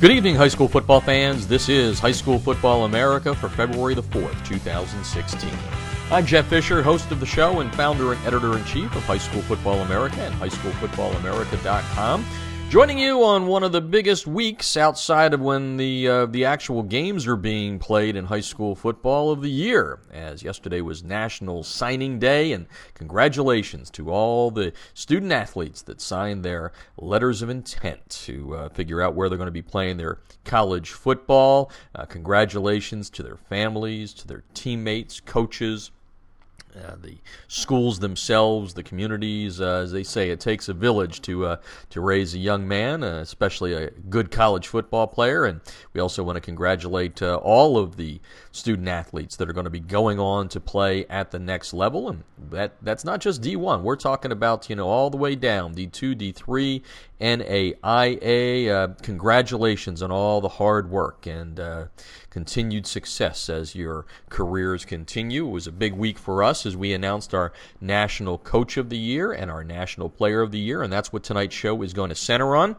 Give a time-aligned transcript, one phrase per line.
[0.00, 1.48] Good evening, high school football fans.
[1.48, 5.50] This is High School Football America for February the 4th, 2016.
[6.12, 9.18] I'm Jeff Fisher, host of the show and founder and editor in chief of High
[9.18, 12.24] School Football America and highschoolfootballamerica.com.
[12.70, 16.82] Joining you on one of the biggest weeks outside of when the uh, the actual
[16.82, 21.62] games are being played in high school football of the year, as yesterday was National
[21.62, 28.06] Signing Day, and congratulations to all the student athletes that signed their letters of intent
[28.10, 31.72] to uh, figure out where they're going to be playing their college football.
[31.94, 35.90] Uh, congratulations to their families, to their teammates, coaches
[36.76, 37.18] uh, the
[37.48, 41.56] schools themselves, the communities, uh, as they say, it takes a village to uh,
[41.90, 45.44] to raise a young man, uh, especially a good college football player.
[45.44, 45.60] And
[45.92, 48.20] we also want to congratulate uh, all of the
[48.52, 52.08] student athletes that are going to be going on to play at the next level.
[52.08, 53.82] And that that's not just D1.
[53.82, 56.82] We're talking about you know all the way down D2, D3,
[57.20, 58.68] NAIA.
[58.68, 61.58] Uh, congratulations on all the hard work and
[62.30, 65.46] continued success as your careers continue.
[65.46, 68.98] It was a big week for us as we announced our National Coach of the
[68.98, 72.10] Year and our National Player of the Year, and that's what tonight's show is going
[72.10, 72.76] to center on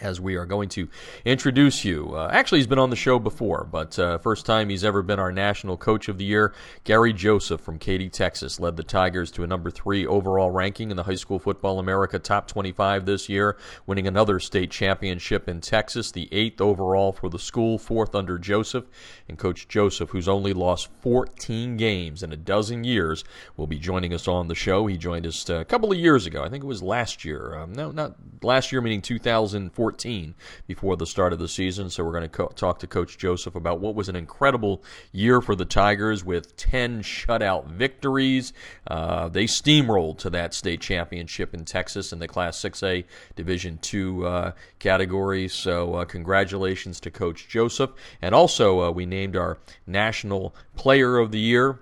[0.00, 0.88] as we are going to
[1.24, 2.14] introduce you.
[2.14, 5.18] Uh, actually, he's been on the show before, but uh, first time he's ever been
[5.18, 6.54] our National Coach of the Year.
[6.84, 10.96] Gary Joseph from Katy, Texas, led the Tigers to a number three overall ranking in
[10.96, 16.10] the High School Football America Top 25 this year, winning another state championship in Texas,
[16.10, 18.84] the eighth overall for the school, fourth under Joseph.
[19.28, 23.24] And Coach Joseph, who's only lost 14 games in a dozen years,
[23.56, 24.86] will be joining us on the show.
[24.86, 26.42] He joined us uh, a couple of years ago.
[26.42, 27.54] I think it was last year.
[27.54, 29.79] Um, no, not last year, meaning 2014.
[29.80, 30.34] 14
[30.66, 31.88] before the start of the season.
[31.88, 35.40] So we're going to co- talk to Coach Joseph about what was an incredible year
[35.40, 38.52] for the Tigers with 10 shutout victories.
[38.86, 43.04] Uh, they steamrolled to that state championship in Texas in the Class 6A
[43.36, 44.50] Division II uh,
[44.80, 45.48] category.
[45.48, 47.92] So uh, congratulations to Coach Joseph.
[48.20, 49.56] And also, uh, we named our
[49.86, 51.78] National Player of the Year.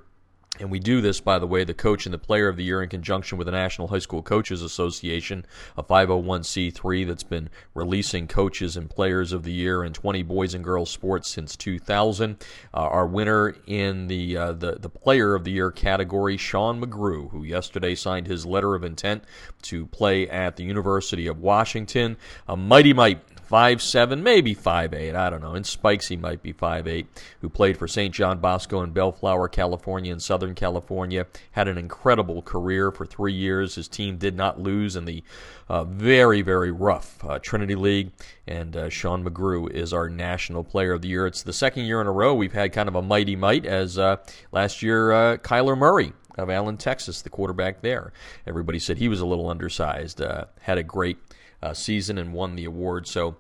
[0.61, 2.83] And we do this, by the way, the coach and the player of the year
[2.83, 5.47] in conjunction with the National High School Coaches Association,
[5.77, 10.65] a 501c3 that's been releasing coaches and players of the year in 20 boys and
[10.65, 12.45] girls sports since 2000.
[12.75, 17.31] Uh, our winner in the, uh, the the player of the year category, Sean McGrew,
[17.31, 19.23] who yesterday signed his letter of intent
[19.63, 22.17] to play at the University of Washington.
[22.49, 25.17] A mighty might five seven, maybe five eight.
[25.17, 25.55] I don't know.
[25.55, 27.07] In spikes, he might be five eight.
[27.41, 28.15] Who played for St.
[28.15, 31.27] John Bosco in Bellflower, California, in Southern California.
[31.53, 33.75] Had an incredible career for three years.
[33.75, 35.25] His team did not lose in the
[35.69, 38.13] uh, very very rough uh, Trinity League.
[38.47, 41.27] And uh, Sean McGrew is our National Player of the Year.
[41.27, 43.65] It's the second year in a row we've had kind of a mighty might.
[43.65, 44.17] As uh,
[44.53, 48.13] last year, uh, Kyler Murray of Allen, Texas, the quarterback there.
[48.47, 50.21] Everybody said he was a little undersized.
[50.21, 51.19] Uh, had a great
[51.61, 53.07] Uh, season and won the award.
[53.09, 53.37] So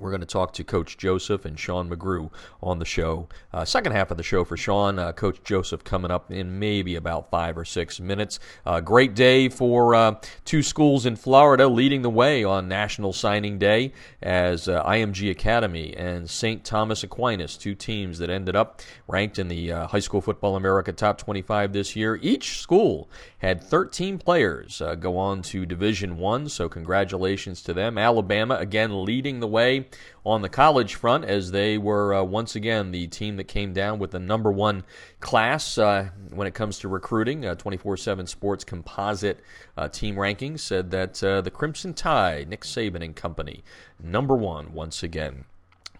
[0.00, 2.30] we're going to talk to Coach Joseph and Sean McGrew
[2.62, 3.28] on the show.
[3.52, 4.98] Uh, second half of the show for Sean.
[4.98, 8.38] Uh, Coach Joseph coming up in maybe about five or six minutes.
[8.64, 10.14] Uh, great day for uh,
[10.44, 13.92] two schools in Florida leading the way on National Signing Day
[14.22, 16.64] as uh, IMG Academy and St.
[16.64, 20.92] Thomas Aquinas, two teams that ended up ranked in the uh, High School Football America
[20.92, 22.18] Top 25 this year.
[22.22, 27.98] Each school had 13 players go on to Division One, so congratulations to them.
[27.98, 29.87] Alabama again leading the way
[30.24, 33.98] on the college front as they were uh, once again the team that came down
[33.98, 34.84] with the number one
[35.20, 37.46] class uh, when it comes to recruiting.
[37.46, 39.40] Uh, 24 7 Sports Composite
[39.76, 43.62] uh, Team Rankings said that uh, the Crimson Tide, Nick Saban and company,
[44.02, 45.44] number one once again.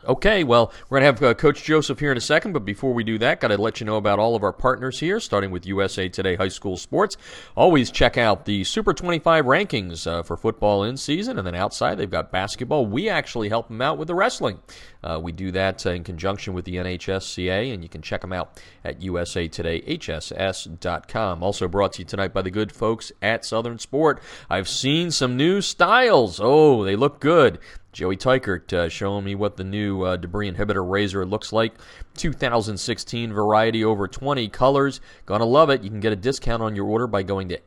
[0.06, 2.94] Okay, well, we're going to have uh, Coach Joseph here in a second, but before
[2.94, 5.50] we do that, got to let you know about all of our partners here, starting
[5.50, 7.16] with USA Today High School Sports.
[7.56, 11.96] Always check out the Super 25 rankings uh, for football in season, and then outside
[11.96, 12.86] they've got basketball.
[12.86, 14.60] We actually help them out with the wrestling.
[15.02, 18.32] Uh, we do that uh, in conjunction with the NHSCA, and you can check them
[18.32, 21.42] out at usatodayhss.com.
[21.42, 24.22] Also brought to you tonight by the good folks at Southern Sport.
[24.48, 26.38] I've seen some new styles.
[26.40, 27.58] Oh, they look good.
[27.98, 31.74] Joey Tykert uh, showing me what the new uh, debris inhibitor razor looks like.
[32.14, 35.00] 2016 variety over 20 colors.
[35.26, 35.82] Gonna love it.
[35.82, 37.58] You can get a discount on your order by going to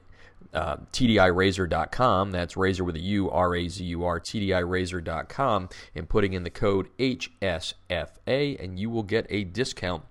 [0.53, 2.31] uh, TDIRazur.com.
[2.31, 6.49] That's razor with a U, R A Z U R, TDIRazur.com, and putting in the
[6.49, 10.05] code HSFA, and you will get a discount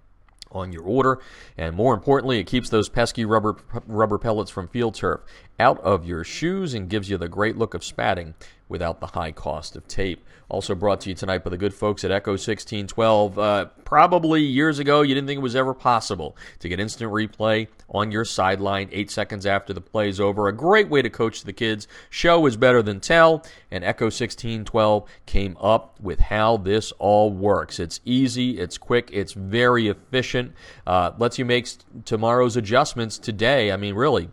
[0.52, 1.20] on your order.
[1.56, 3.56] And more importantly, it keeps those pesky rubber
[3.86, 5.20] rubber pellets from field turf
[5.60, 8.34] out of your shoes and gives you the great look of spatting
[8.70, 10.24] without the high cost of tape.
[10.48, 13.38] Also brought to you tonight by the good folks at Echo 1612.
[13.38, 17.68] Uh, probably years ago, you didn't think it was ever possible to get instant replay
[17.88, 20.48] on your sideline eight seconds after the play is over.
[20.48, 21.86] A great way to coach the kids.
[22.08, 27.78] Show is better than tell, and Echo 1612 came up with how this all works.
[27.78, 30.52] It's easy, it's quick, it's very efficient.
[30.86, 31.68] Uh, lets you make
[32.04, 33.70] tomorrow's adjustments today.
[33.70, 34.30] I mean, really,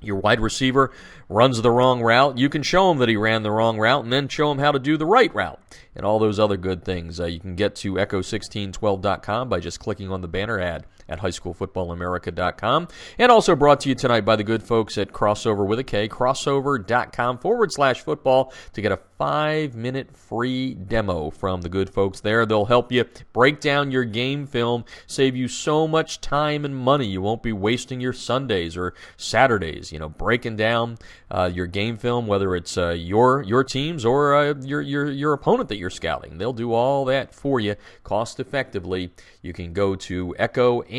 [0.00, 0.90] your wide receiver
[1.28, 4.12] runs the wrong route, you can show him that he ran the wrong route and
[4.12, 5.60] then show him how to do the right route
[5.94, 7.20] and all those other good things.
[7.20, 12.88] Uh, you can get to echo1612.com by just clicking on the banner ad at highschoolfootballamerica.com.
[13.18, 16.08] And also brought to you tonight by the good folks at Krossover with a K,
[16.08, 22.20] krossover.com forward slash football to get a five minute free demo from the good folks
[22.20, 22.46] there.
[22.46, 27.06] They'll help you break down your game film, save you so much time and money.
[27.06, 30.98] You won't be wasting your Sundays or Saturdays, you know, breaking down
[31.30, 35.32] uh, your game film, whether it's uh, your your teams or uh, your your your
[35.32, 36.38] opponent that you're scouting.
[36.38, 39.10] They'll do all that for you cost effectively.
[39.42, 40.97] You can go to Echo and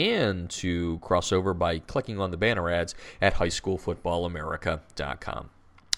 [0.50, 5.50] to Krossover by clicking on the banner ads at highschoolfootballamerica.com.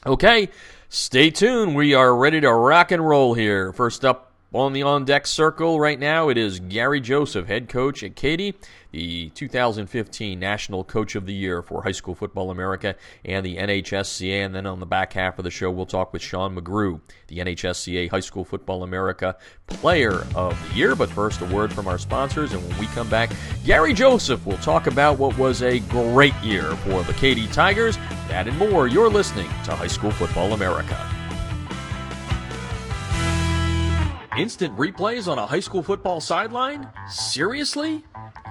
[0.05, 0.49] Okay,
[0.89, 1.75] stay tuned.
[1.75, 3.71] We are ready to rock and roll here.
[3.71, 8.03] First up on the on deck circle right now, it is Gary Joseph, head coach
[8.03, 8.53] at Katy,
[8.91, 14.45] the 2015 National Coach of the Year for High School Football America and the NHSCA.
[14.45, 17.37] And then on the back half of the show, we'll talk with Sean McGrew, the
[17.37, 19.37] NHSCA High School Football America
[19.67, 20.95] Player of the Year.
[20.95, 22.51] But first, a word from our sponsors.
[22.51, 23.31] And when we come back,
[23.63, 27.95] Gary Joseph will talk about what was a great year for the Katy Tigers.
[28.27, 28.87] That and more.
[28.87, 31.20] You're listening to High School Football America.
[34.37, 36.87] Instant replays on a high school football sideline?
[37.09, 38.05] Seriously?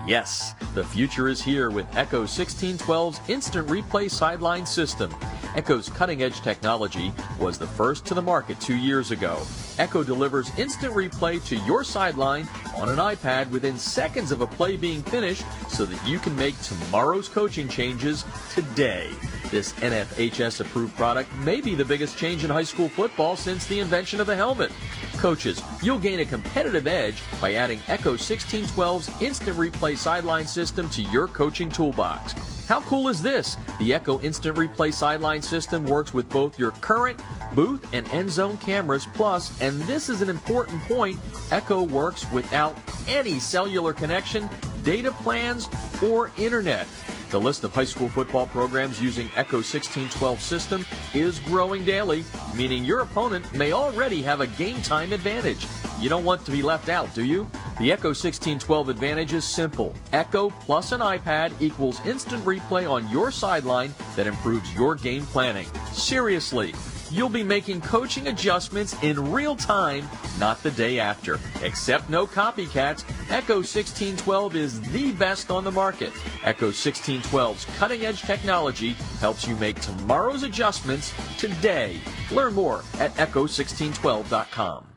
[0.06, 5.14] Yes, the future is here with Echo 1612's Instant Replay Sideline System.
[5.56, 9.40] Echo's cutting edge technology was the first to the market two years ago.
[9.78, 12.46] Echo delivers instant replay to your sideline
[12.76, 16.60] on an iPad within seconds of a play being finished so that you can make
[16.60, 19.08] tomorrow's coaching changes today.
[19.50, 23.80] This NFHS approved product may be the biggest change in high school football since the
[23.80, 24.70] invention of the helmet.
[25.16, 31.02] Coaches, you'll gain a competitive edge by adding Echo 1612's instant replay sideline system to
[31.02, 32.59] your coaching toolbox.
[32.70, 33.56] How cool is this?
[33.80, 37.20] The Echo Instant Replay sideline system works with both your current
[37.52, 41.18] booth and end zone cameras, plus, and this is an important point,
[41.50, 42.78] Echo works without
[43.08, 44.48] any cellular connection,
[44.84, 45.68] data plans,
[46.00, 46.86] or internet.
[47.30, 52.24] The list of high school football programs using Echo 1612 system is growing daily,
[52.54, 55.66] meaning your opponent may already have a game time advantage.
[56.00, 57.50] You don't want to be left out, do you?
[57.78, 59.94] The Echo 1612 advantage is simple.
[60.12, 65.66] Echo plus an iPad equals instant replay on your sideline that improves your game planning.
[65.92, 66.74] Seriously,
[67.10, 70.08] you'll be making coaching adjustments in real time,
[70.38, 71.38] not the day after.
[71.62, 76.12] Except no copycats, Echo 1612 is the best on the market.
[76.44, 82.00] Echo 1612's cutting edge technology helps you make tomorrow's adjustments today.
[82.30, 84.89] Learn more at echo1612.com.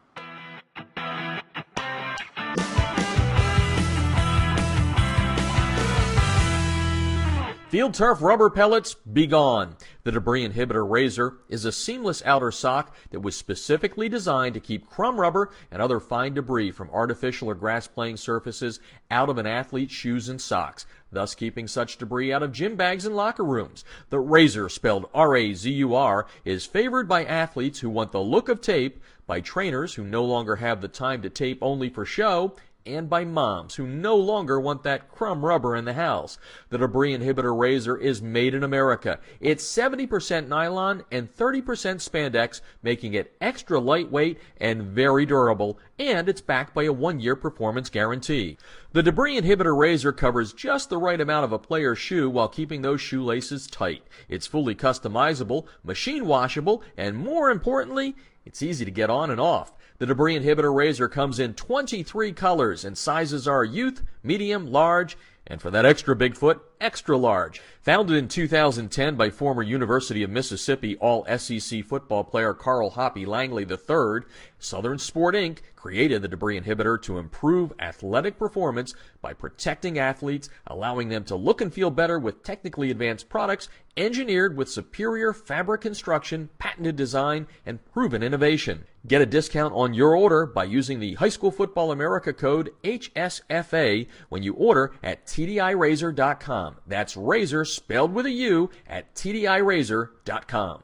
[7.74, 9.78] Field turf rubber pellets, be gone.
[10.04, 14.88] The debris inhibitor razor is a seamless outer sock that was specifically designed to keep
[14.88, 18.80] crumb rubber and other fine debris from artificial or grass playing surfaces
[19.10, 23.08] out of an athlete's shoes and socks, thus keeping such debris out of gym bags
[23.08, 23.84] and locker rooms.
[24.12, 29.42] The razor, spelled R-A-Z-U-R, is favored by athletes who want the look of tape, by
[29.42, 33.76] trainers who no longer have the time to tape only for show, and by moms
[33.76, 36.38] who no longer want that crumb rubber in the house.
[36.70, 39.20] The debris inhibitor razor is made in America.
[39.40, 46.42] It's 70% nylon and 30% spandex, making it extra lightweight and very durable, and it's
[46.42, 48.58] backed by a one year performance guarantee.
[48.92, 52.82] The debris inhibitor razor covers just the right amount of a player's shoe while keeping
[52.82, 54.04] those shoelaces tight.
[54.28, 59.74] It's fully customizable, machine washable, and more importantly, it's easy to get on and off.
[60.04, 65.18] The debris inhibitor razor comes in 23 colors and sizes are youth, medium, large,
[65.48, 67.62] and for that extra big foot, extra large.
[67.82, 73.64] Founded in 2010 by former University of Mississippi All SEC football player Carl Hoppy Langley
[73.64, 74.22] III,
[74.60, 75.60] Southern Sport Inc.
[75.76, 81.62] created the debris inhibitor to improve athletic performance by protecting athletes, allowing them to look
[81.62, 87.84] and feel better with technically advanced products engineered with superior fabric construction, patented design, and
[87.92, 88.86] proven innovation.
[89.06, 94.08] Get a discount on your order by using the High School Football America code HSFA
[94.30, 96.73] when you order at tdirazur.com.
[96.88, 100.84] That's razor spelled with a U at tdirazur.com.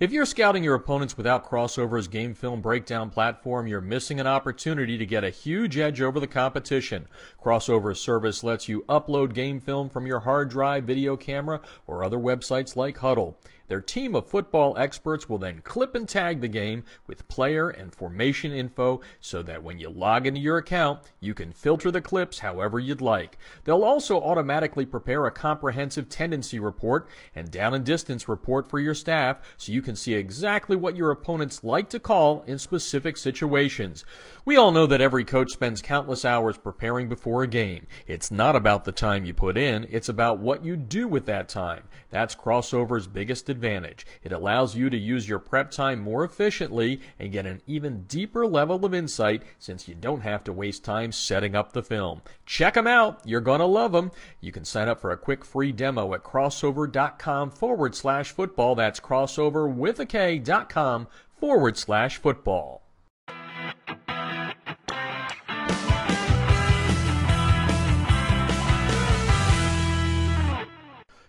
[0.00, 4.98] If you're scouting your opponents without Krossover's game film breakdown platform, you're missing an opportunity
[4.98, 7.06] to get a huge edge over the competition.
[7.40, 12.18] Krossover's service lets you upload game film from your hard drive, video camera, or other
[12.18, 13.36] websites like Hudl.
[13.68, 17.94] Their team of football experts will then clip and tag the game with player and
[17.94, 22.40] formation info so that when you log into your account, you can filter the clips
[22.40, 23.38] however you'd like.
[23.64, 28.94] They'll also automatically prepare a comprehensive tendency report and down and distance report for your
[28.94, 34.04] staff so you can see exactly what your opponents like to call in specific situations.
[34.44, 37.86] We all know that every coach spends countless hours preparing before a game.
[38.06, 41.48] It's not about the time you put in, it's about what you do with that
[41.48, 41.84] time.
[42.10, 44.06] That's Krossover's biggest advantage.
[44.22, 48.46] It allows you to use your prep time more efficiently and get an even deeper
[48.46, 52.20] level of insight since you don't have to waste time setting up the film.
[52.44, 53.20] Check them out.
[53.24, 54.10] You're going to love them.
[54.40, 58.74] You can sign up for a quick free demo at krossover.com forward slash football.
[58.74, 61.06] That's krossover with a K dot com
[61.38, 62.82] forward slash football.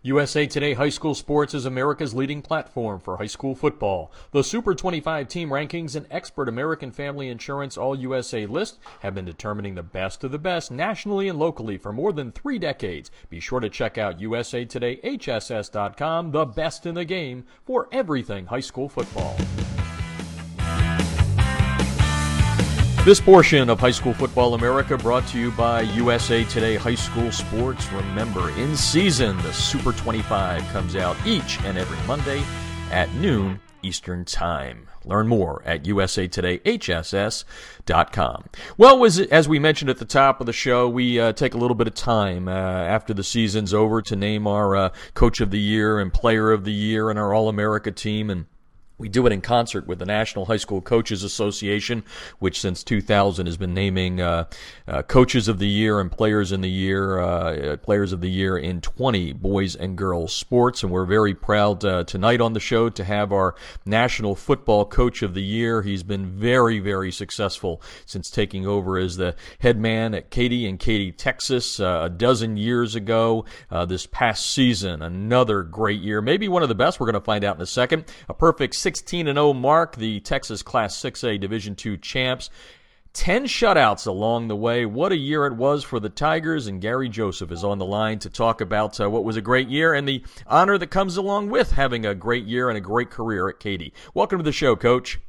[0.06, 4.12] USA Today High School Sports is America's leading platform for high school football.
[4.34, 9.26] The Super 25 team rankings and expert American Family Insurance All USA list have been
[9.26, 13.10] determining the best of the best nationally and locally for more than three decades.
[13.32, 18.88] Be sure to check out usatodayhss.com, the best in the game for everything high school
[18.88, 19.36] football.
[23.06, 27.32] This portion of High School Football America brought to you by USA Today High School
[27.32, 27.92] Sports.
[27.92, 32.44] Remember, in season, the Super 25 comes out each and every Monday
[32.90, 34.90] at noon Eastern Time.
[35.04, 38.44] Learn more at usatoday.hss.com.
[38.76, 41.76] Well, as, we mentioned at the top of the show, we uh, take a little
[41.76, 45.60] bit of time uh, after the season's over to name our uh, Coach of the
[45.60, 48.32] Year and Player of the Year and our All America team.
[48.32, 48.48] And
[48.98, 52.04] we do it in concert with the National High School Coaches Association,
[52.40, 54.46] which since 2000 has been naming uh,
[54.88, 58.58] uh, coaches of the year and players in the year, uh, players of the year
[58.58, 60.82] in 20 boys and girls sports.
[60.82, 65.22] And we're very proud uh, tonight on the show to have our National Football Coach
[65.22, 65.82] of the Year.
[65.82, 70.80] He's been very, very successful since taking over as the head man at Katy and
[70.80, 73.46] Katy, Texas, uh, a dozen years ago.
[73.70, 77.00] Uh, this past season, another great year, maybe one of the best.
[77.00, 78.06] We're going to find out in a second.
[78.30, 82.52] A perfect 16 and 0 mark, the Texas Class 6A Division II champs.
[83.14, 84.86] 10 shutouts along the way.
[84.86, 88.20] What a year it was for the Tigers, and Gary Joseph is on the line
[88.20, 91.50] to talk about uh, what was a great year and the honor that comes along
[91.50, 93.92] with having a great year and a great career at Katy.
[94.14, 95.20] Welcome to the show, Coach.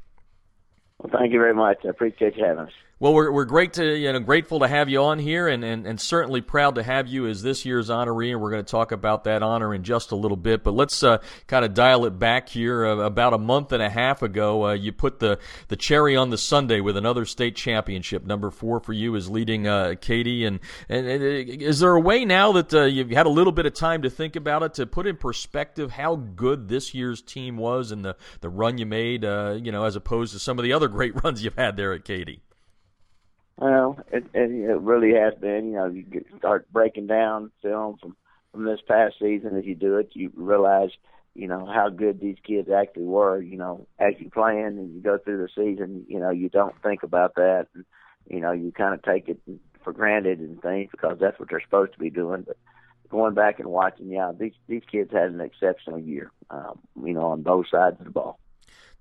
[0.99, 1.79] Well, thank you very much.
[1.87, 2.73] I appreciate you having us.
[2.99, 5.87] Well, we're, we're great to you know grateful to have you on here, and, and,
[5.87, 8.33] and certainly proud to have you as this year's honoree.
[8.33, 10.65] And we're going to talk about that honor in just a little bit.
[10.65, 12.87] But let's uh, kind of dial it back here.
[12.87, 15.39] Uh, about a month and a half ago, uh, you put the
[15.69, 18.25] the cherry on the sundae with another state championship.
[18.25, 20.47] Number four for you is leading uh, Katy.
[20.47, 21.23] And, and, and,
[21.63, 24.11] is there a way now that uh, you've had a little bit of time to
[24.11, 28.17] think about it to put in perspective how good this year's team was and the
[28.41, 31.13] the run you made, uh, you know, as opposed to some of the other great
[31.23, 32.41] runs you've had there at Katy?
[33.59, 35.69] Well, it, it, it really has been.
[35.69, 38.17] You know, you get, start breaking down film from
[38.53, 39.57] from this past season.
[39.57, 40.91] As you do it, you realize,
[41.35, 43.41] you know, how good these kids actually were.
[43.41, 46.75] You know, as you playing and you go through the season, you know, you don't
[46.83, 47.69] think about that.
[47.75, 47.85] And,
[48.29, 49.41] you know, you kind of take it
[49.83, 52.43] for granted and things because that's what they're supposed to be doing.
[52.43, 52.57] But
[53.09, 56.31] going back and watching, yeah, these these kids had an exceptional year.
[56.51, 58.39] Um, you know, on both sides of the ball.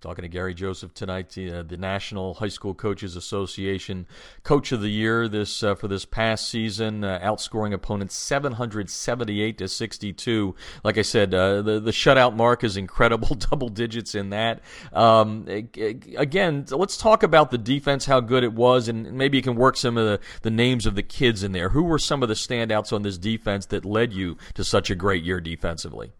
[0.05, 4.05] Talking to Gary Joseph tonight, uh, the National High School Coaches Association
[4.43, 9.67] Coach of the Year this uh, for this past season, uh, outscoring opponents 778 to
[9.67, 10.53] 62.
[10.83, 14.61] Like I said, uh, the the shutout mark is incredible, double digits in that.
[14.93, 19.55] Um, again, let's talk about the defense, how good it was, and maybe you can
[19.55, 21.69] work some of the, the names of the kids in there.
[21.69, 24.95] Who were some of the standouts on this defense that led you to such a
[24.95, 26.11] great year defensively?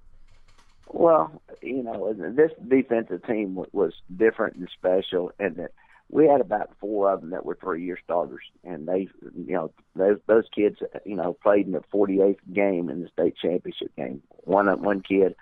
[0.95, 5.71] Well, you know, this defensive team was different and special, and that
[6.09, 10.19] we had about four of them that were three-year starters, and they, you know, those
[10.27, 14.23] those kids, you know, played in the 48th game in the state championship game.
[14.45, 15.35] One one kid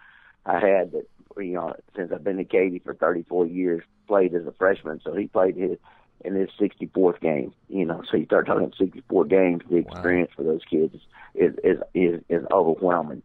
[0.44, 1.08] I had that,
[1.38, 5.14] you know, since I've been in Katy for 34 years, played as a freshman, so
[5.14, 5.78] he played his
[6.26, 7.54] in his 64th game.
[7.70, 9.62] You know, so you start talking 64 games.
[9.70, 10.36] The experience wow.
[10.38, 10.96] for those kids
[11.36, 13.22] is is is, is overwhelming.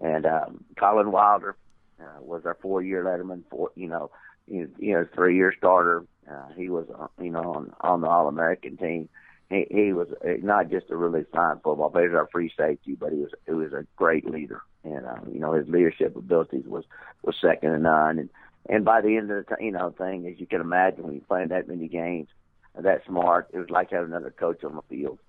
[0.00, 1.54] And um, Colin Wilder
[2.00, 3.42] uh, was our four-year letterman.
[3.50, 4.10] For you know,
[4.46, 6.04] you know, three year starter.
[6.30, 9.08] Uh, he was, uh, you know, on, on the All American team.
[9.48, 12.52] He, he was uh, not just a really fine football player, he was our free
[12.56, 16.16] safety, but he was he was a great leader, and uh, you know his leadership
[16.16, 16.84] abilities was
[17.22, 18.18] was second to none.
[18.18, 18.30] And
[18.68, 21.14] and by the end of the t- you know thing, as you can imagine, when
[21.14, 22.28] you're playing that many games,
[22.74, 25.20] that smart, it was like having another coach on the field.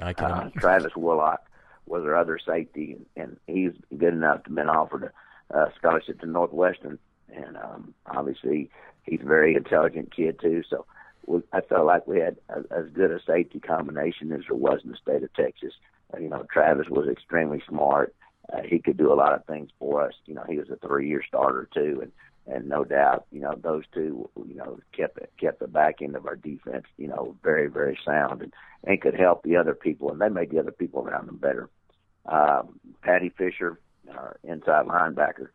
[0.00, 0.30] I can.
[0.30, 1.44] Uh, Travis Warlock
[1.84, 5.12] was our other safety, and, and he's good enough to been offered
[5.50, 6.98] a scholarship to Northwestern,
[7.34, 8.70] and um, obviously
[9.04, 10.62] he's a very intelligent kid too.
[10.68, 10.86] So
[11.26, 14.80] we, I felt like we had a, as good a safety combination as there was
[14.84, 15.72] in the state of Texas.
[16.12, 18.14] Uh, you know, Travis was extremely smart.
[18.52, 20.14] Uh, he could do a lot of things for us.
[20.26, 22.12] You know, he was a three-year starter too, and
[22.48, 26.26] and no doubt, you know, those two, you know, kept kept the back end of
[26.26, 28.52] our defense, you know, very very sound and
[28.84, 31.68] and could help the other people, and they made the other people around them better.
[32.26, 35.48] Um, Patty Fisher, our inside linebacker,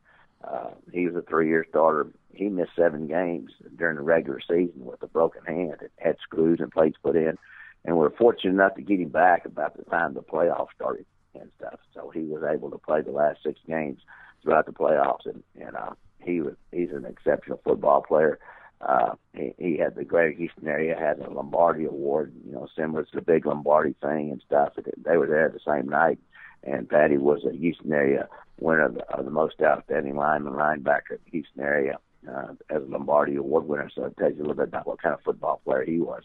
[0.43, 2.07] uh, he was a three-year starter.
[2.33, 6.59] He missed seven games during the regular season with a broken hand and had screws
[6.59, 7.37] and plates put in,
[7.85, 11.05] and we are fortunate enough to get him back about the time the playoffs started
[11.39, 11.79] and stuff.
[11.93, 14.01] So he was able to play the last six games
[14.41, 18.39] throughout the playoffs, and and uh, he was he's an exceptional football player.
[18.81, 23.03] Uh, he, he had the Greater Houston area had a Lombardi Award, you know, similar
[23.03, 24.73] to the big Lombardi thing and stuff.
[24.97, 26.17] They were there the same night,
[26.63, 28.27] and Paddy was a Houston area
[28.59, 31.97] winner of the, of the most outstanding lineman linebacker in the Houston area
[32.29, 33.89] uh, as a Lombardi Award winner.
[33.93, 36.23] So it tells you a little bit about what kind of football player he was.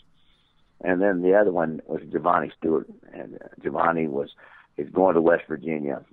[0.83, 4.29] And then the other one was Giovanni Stewart, and uh, Giovanni was
[4.77, 6.05] he's going to West Virginia,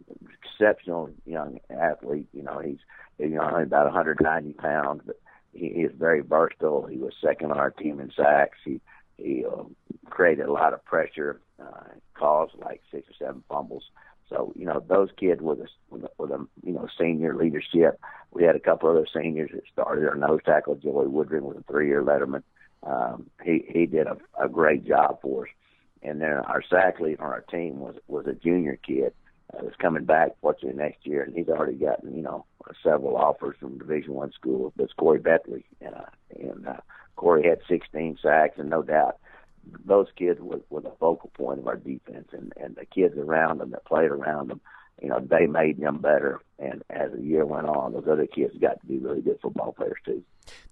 [0.42, 2.28] exceptional young athlete.
[2.32, 2.80] You know, he's
[3.20, 5.20] you know only about 190 pounds, but
[5.52, 6.88] he, he is very versatile.
[6.88, 8.58] He was second on our team in sacks.
[8.64, 8.80] He
[9.18, 9.64] he uh,
[10.10, 13.84] created a lot of pressure, uh, caused like six or seven fumbles.
[14.34, 15.68] So you know those kids with a
[16.18, 18.00] with a, you know senior leadership.
[18.32, 20.08] We had a couple other seniors that started.
[20.08, 22.44] Our nose tackle Joey Woodring was a three year letterman.
[22.82, 25.52] Um, he he did a, a great job for us.
[26.02, 29.14] And then our sack lead on our team was was a junior kid
[29.54, 32.46] uh, that's coming back fortunately next year, and he's already gotten you know
[32.82, 34.74] several offers from Division One schools.
[34.76, 36.78] That's Corey Bethley, uh, and uh,
[37.16, 39.18] Corey had 16 sacks, and no doubt
[39.86, 43.60] those kids were, were the focal point of our defense, and and the kids around
[43.60, 44.62] them that played around them,
[45.02, 46.42] you know, they made them better.
[46.60, 49.74] And as the year went on, those other kids got to be really good football
[49.74, 50.24] players too.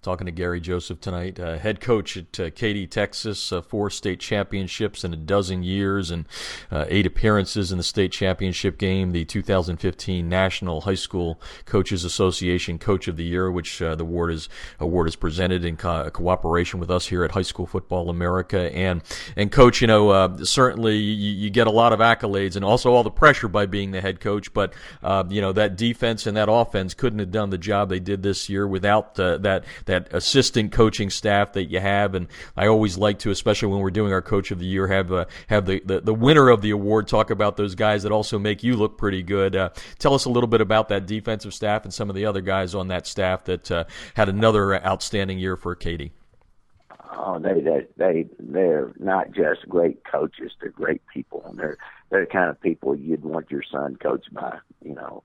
[0.02, 4.18] Talking to Gary Joseph tonight, uh, head coach at uh, Katy, Texas, uh, four state
[4.18, 6.26] championships in a dozen years and
[6.72, 12.80] uh, eight appearances in the state championship game, the 2015 National High School Coaches Association
[12.80, 14.48] Coach of the Year, which uh, the award is
[14.80, 18.74] award is presented in co- cooperation with us here at High School Football America.
[18.74, 19.02] And
[19.36, 22.92] and coach, you know, uh, certainly you, you, get a lot of accolades and also
[22.92, 24.74] all the pressure by being the head coach, but
[25.30, 28.48] you know that defense and that offense couldn't have done the job they did this
[28.48, 32.14] year without that that that assistant coaching staff that you have.
[32.14, 35.12] And I always like to, especially when we're doing our Coach of the Year, have
[35.12, 38.38] uh, have the, the, the winner of the award talk about those guys that also
[38.38, 39.56] make you look pretty good.
[39.56, 42.40] Uh, tell us a little bit about that defensive staff and some of the other
[42.40, 46.12] guys on that staff that uh, had another outstanding year for Katy.
[47.14, 51.76] Oh, they they they they're not just great coaches; they're great people, and they're
[52.10, 54.58] they're the kind of people you'd want your son coached by.
[54.82, 55.22] You know,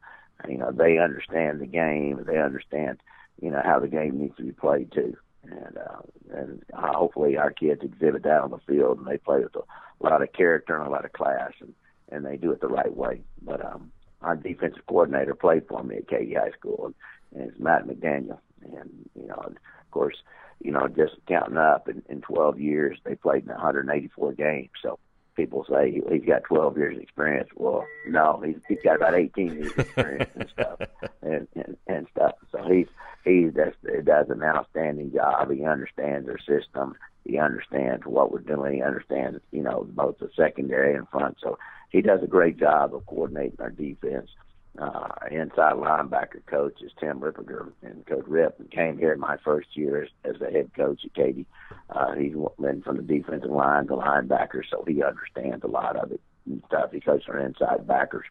[0.47, 2.23] you know they understand the game.
[2.25, 2.99] They understand
[3.41, 5.15] you know how the game needs to be played too.
[5.43, 6.01] And uh,
[6.33, 10.21] and hopefully our kids exhibit that on the field, and they play with a lot
[10.21, 11.73] of character and a lot of class, and
[12.09, 13.21] and they do it the right way.
[13.41, 16.95] But um, our defensive coordinator played for me at Katy High School, and,
[17.41, 18.39] and it's Matt McDaniel.
[18.63, 20.15] And you know, of course,
[20.59, 24.69] you know, just counting up in, in 12 years, they played in 184 games.
[24.81, 24.99] So
[25.37, 27.49] people say he, he's got 12 years experience.
[27.55, 30.79] Well, no, he's he's got about 18 years experience and stuff,
[31.21, 32.33] and, and and stuff.
[32.51, 32.87] So he's
[33.23, 33.73] he does
[34.03, 35.49] does an outstanding job.
[35.51, 36.95] He understands our system.
[37.23, 38.73] He understands what we're doing.
[38.73, 41.37] He understands you know both the secondary and front.
[41.41, 41.57] So
[41.89, 44.29] he does a great job of coordinating our defense.
[44.77, 50.03] Uh, inside linebacker coach is Tim Ripperger, and Coach Rip came here my first year
[50.03, 51.47] as, as the head coach at Katy.
[51.89, 56.11] Uh, he's been from the defensive line to linebacker, so he understands a lot of
[56.11, 56.91] it and stuff.
[56.91, 58.25] He coaches our inside backers.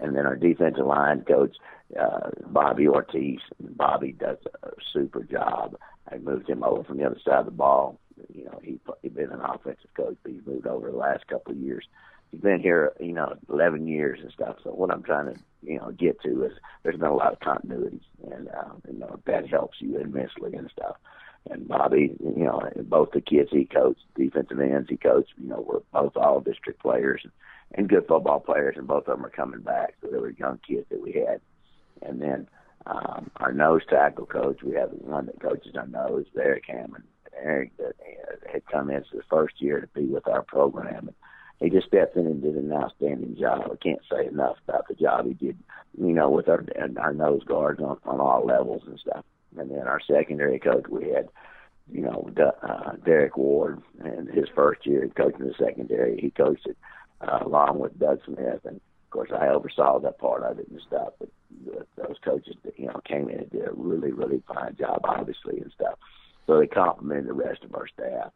[0.00, 1.56] And then our defensive line coach,
[1.98, 3.40] uh, Bobby Ortiz.
[3.60, 5.76] Bobby does a super job.
[6.10, 7.98] I moved him over from the other side of the ball.
[8.32, 11.52] You know, he he's been an offensive coach, but he's moved over the last couple
[11.52, 11.86] of years.
[12.30, 14.56] He's been here, you know, 11 years and stuff.
[14.62, 17.40] So what I'm trying to, you know, get to is there's been a lot of
[17.40, 20.96] continuity, and uh, you know that helps you immensely and stuff.
[21.50, 25.60] And Bobby, you know, both the kids he coached, defensive ends he coached, you know,
[25.60, 27.20] were both all district players.
[27.24, 27.32] And,
[27.74, 29.94] and good football players, and both of them are coming back.
[30.00, 31.40] So they were young kids that we had.
[32.02, 32.48] And then
[32.86, 37.04] Um, our nose tackle coach, we have one that coaches our nose, Eric Hammond.
[37.36, 41.08] Eric that uh, had come in his first year to be with our program.
[41.08, 41.16] And
[41.60, 43.70] he just stepped in and did an outstanding job.
[43.72, 45.56] I can't say enough about the job he did,
[45.98, 46.64] you know, with our
[46.98, 49.24] our nose guards on, on all levels and stuff.
[49.58, 51.28] And then our secondary coach, we had,
[51.90, 52.28] you know,
[52.62, 56.76] uh, Derek Ward, and his first year coaching the secondary, he coached it
[57.22, 60.80] uh, along with Doug Smith, and of course I oversaw that part of it and
[60.86, 61.14] stuff.
[61.18, 61.30] But
[61.96, 65.72] those coaches, you know, came in and did a really, really fine job, obviously, and
[65.72, 65.98] stuff.
[66.46, 68.30] So they complemented the rest of our staff,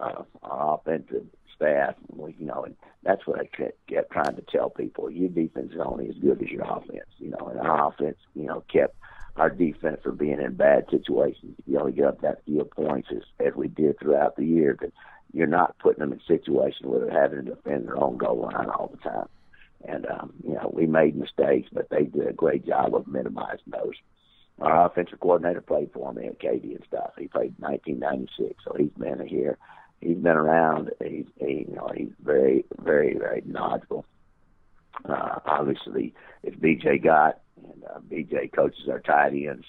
[0.00, 1.26] uh, our offensive
[1.60, 1.94] staff.
[2.08, 5.10] We, you know, and that's what I kept, kept trying to tell people.
[5.10, 7.10] Your defense is only as good as your offense.
[7.18, 8.96] You know, and our offense, you know, kept
[9.36, 11.56] our defense from being in bad situations.
[11.66, 14.90] You only get up that few points as, as we did throughout the year, but
[15.32, 18.68] you're not putting them in situations where they're having to defend their own goal line
[18.68, 19.28] all the time.
[19.86, 23.60] And um, you know, we made mistakes, but they did a great job of minimizing
[23.68, 23.94] those.
[24.60, 27.12] Our offensive coordinator played for me at Katy and stuff.
[27.18, 29.56] He played 1996, so he's been here.
[30.00, 30.90] He's been around.
[31.02, 34.06] He's he, you know he's very very very knowledgeable.
[35.04, 39.66] Uh, obviously, it's BJ Gott, and uh, BJ coaches our tight ends.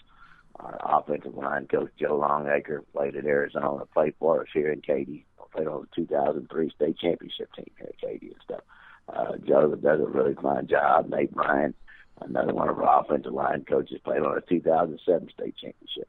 [0.59, 5.25] Our offensive line coach Joe Longacre played at Arizona, played for us here in Katy,
[5.51, 8.61] played on the 2003 state championship team here at Katy and stuff.
[9.09, 11.09] Uh, Joe does a really fine job.
[11.09, 11.75] Nate Bryant,
[12.21, 16.07] another one of our offensive line coaches, played on a 2007 state championship.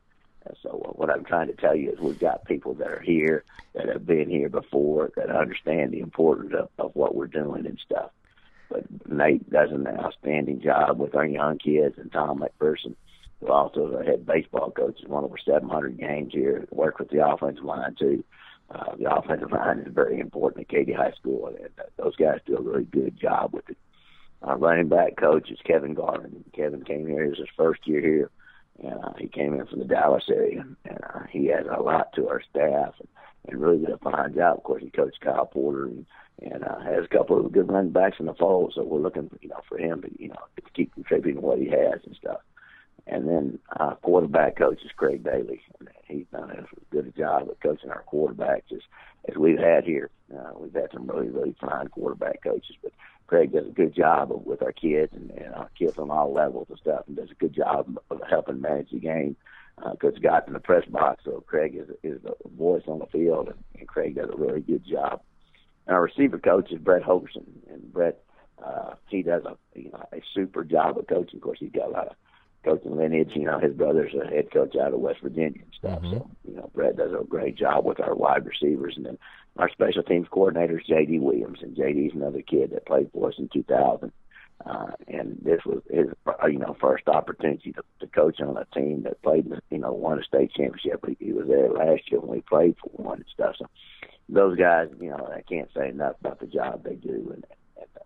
[0.63, 3.45] So uh, what I'm trying to tell you is we've got people that are here
[3.75, 7.79] that have been here before that understand the importance of, of what we're doing and
[7.85, 8.11] stuff.
[8.69, 12.95] But Nate does an outstanding job with our young kids, and Tom McPherson,
[13.41, 16.67] who also is our head baseball coach, is one over 700 games here.
[16.71, 18.25] Work with the offensive line too.
[18.71, 22.41] Uh, the offensive line is very important at Katy High School, and uh, those guys
[22.47, 23.77] do a really good job with it.
[24.43, 26.43] Our running back coach is Kevin Garvin.
[26.55, 28.31] Kevin came here; it was his first year here,
[28.83, 32.13] and uh, he came in from the Dallas area, and uh, he adds a lot
[32.15, 33.09] to our staff and,
[33.49, 34.59] and really did a fine job.
[34.59, 36.07] Of course, he coached Kyle Porter and,
[36.41, 39.31] and uh, has a couple of good running backs in the fold, so we're looking,
[39.41, 42.41] you know, for him to, you know, to keep contributing what he has and stuff.
[43.07, 45.61] And then our quarterback coach is Craig Daly.
[46.07, 48.81] He's done as good a job of coaching our quarterbacks as,
[49.29, 50.11] as we've had here.
[50.33, 52.93] Uh, we've had some really, really fine quarterback coaches, but
[53.33, 56.35] Craig does a good job of, with our kids and, and our kids on all
[56.35, 59.37] levels and stuff, and does a good job of helping manage the game.
[59.91, 63.07] Because uh, got in the press box, so Craig is is the voice on the
[63.07, 65.23] field, and, and Craig does a really good job.
[65.87, 68.23] And our receiver coach is Brett Holgorsen, and Brett
[68.63, 71.37] uh, he does a you know a super job of coaching.
[71.37, 72.17] Of course, he's got a lot of
[72.65, 73.31] coaching lineage.
[73.35, 76.03] You know, his brother's a head coach out of West Virginia and stuff.
[76.03, 76.19] Mm-hmm.
[76.19, 78.95] So, you know, Brett does a great job with our wide receivers.
[78.97, 79.19] And then
[79.57, 81.19] our special teams coordinator is J.D.
[81.19, 81.59] Williams.
[81.63, 84.13] And J.D.'s another kid that played for us in 2000.
[84.65, 88.65] Uh, and this was his, uh, you know, first opportunity to, to coach on a
[88.79, 91.05] team that played, you know, won a state championship.
[91.07, 93.57] He, he was there last year when we played for one and stuff.
[93.59, 93.67] So
[94.29, 97.33] those guys, you know, I can't say enough about the job they do.
[97.35, 97.45] And,
[97.77, 98.05] and uh,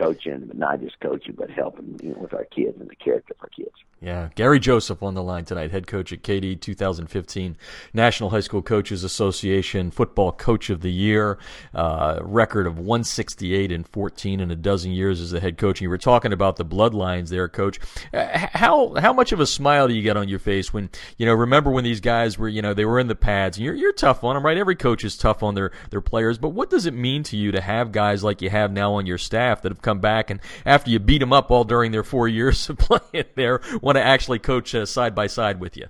[0.00, 3.34] coaching, but not just coaching, but helping you know, with our kids and the character
[3.38, 3.76] of our kids.
[4.02, 7.54] Yeah, Gary Joseph on the line tonight, head coach at Katy 2015
[7.92, 11.36] National High School Coaches Association Football Coach of the Year,
[11.74, 15.80] uh, record of 168 and 14 in a dozen years as the head coach.
[15.80, 17.78] And you were talking about the bloodlines there, Coach.
[18.14, 21.26] Uh, how how much of a smile do you get on your face when you
[21.26, 21.34] know?
[21.34, 23.58] Remember when these guys were you know they were in the pads?
[23.58, 24.56] And you're you're tough on them, right?
[24.56, 27.52] Every coach is tough on their their players, but what does it mean to you
[27.52, 30.40] to have guys like you have now on your staff that have come back and
[30.64, 33.60] after you beat them up all during their four years of playing there?
[33.90, 35.86] Want to actually coach uh, side by side with you?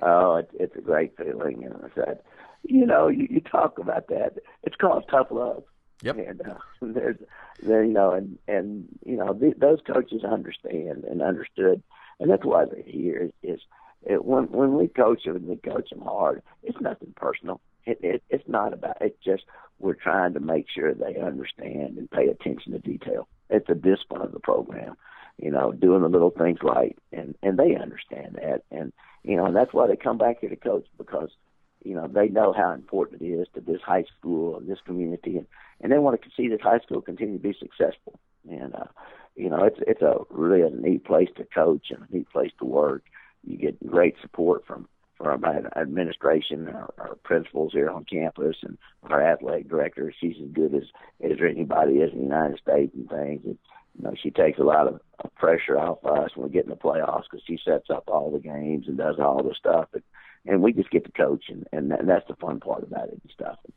[0.00, 2.20] Oh, it, it's a great feeling, and I said,
[2.62, 4.34] you know, you, you talk about that.
[4.62, 5.64] It's called tough love.
[6.02, 6.16] Yep.
[6.16, 7.16] And uh, there's,
[7.60, 11.82] there, you know, and and you know, the, those coaches understand and understood,
[12.20, 13.32] and that's why they're here.
[13.42, 13.60] Is, is
[14.04, 17.60] it, when when we coach them and we coach them hard, it's nothing personal.
[17.84, 18.98] It, it it's not about.
[19.00, 19.42] It's just
[19.80, 23.26] we're trying to make sure they understand and pay attention to detail.
[23.50, 24.94] It's a discipline of the program
[25.38, 29.46] you know, doing the little things right, and and they understand that, and you know,
[29.46, 31.30] and that's why they come back here to coach because
[31.84, 35.36] you know they know how important it is to this high school and this community,
[35.36, 35.46] and
[35.80, 38.18] and they want to see this high school continue to be successful,
[38.50, 38.84] and uh,
[39.38, 42.50] you know, it's it's a really a neat place to coach and a neat place
[42.58, 43.04] to work.
[43.44, 48.76] You get great support from from our administration, our, our principals here on campus, and
[49.04, 50.12] our athletic director.
[50.20, 50.82] She's as good as
[51.24, 53.42] as anybody is in the United States and things.
[53.44, 53.58] And,
[53.98, 55.00] you know, she takes a lot of,
[55.34, 58.38] pressure off us when we get in the playoffs because she sets up all the
[58.38, 60.02] games and does all the stuff, and,
[60.46, 63.08] and we just get to coach, and and, that, and that's the fun part about
[63.08, 63.58] it and stuff.
[63.64, 63.72] And,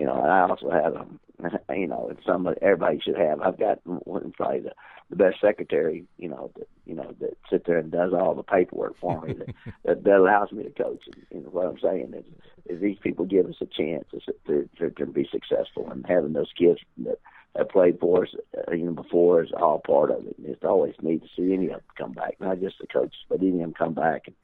[0.00, 1.18] you know, and I also have um,
[1.76, 3.40] you know, it's somebody everybody should have.
[3.40, 4.72] I've got probably the
[5.10, 8.42] the best secretary, you know, that you know that sits there and does all the
[8.42, 11.02] paperwork for me that, that that allows me to coach.
[11.06, 12.24] And, you know what I'm saying is,
[12.66, 14.04] is these people give us a chance
[14.46, 17.18] to to, to be successful, and having those kids that
[17.56, 20.36] have played for us, uh, you know, before is all part of it.
[20.42, 23.40] It's always neat to see any of them come back, not just the coaches, but
[23.40, 24.36] any of them come back and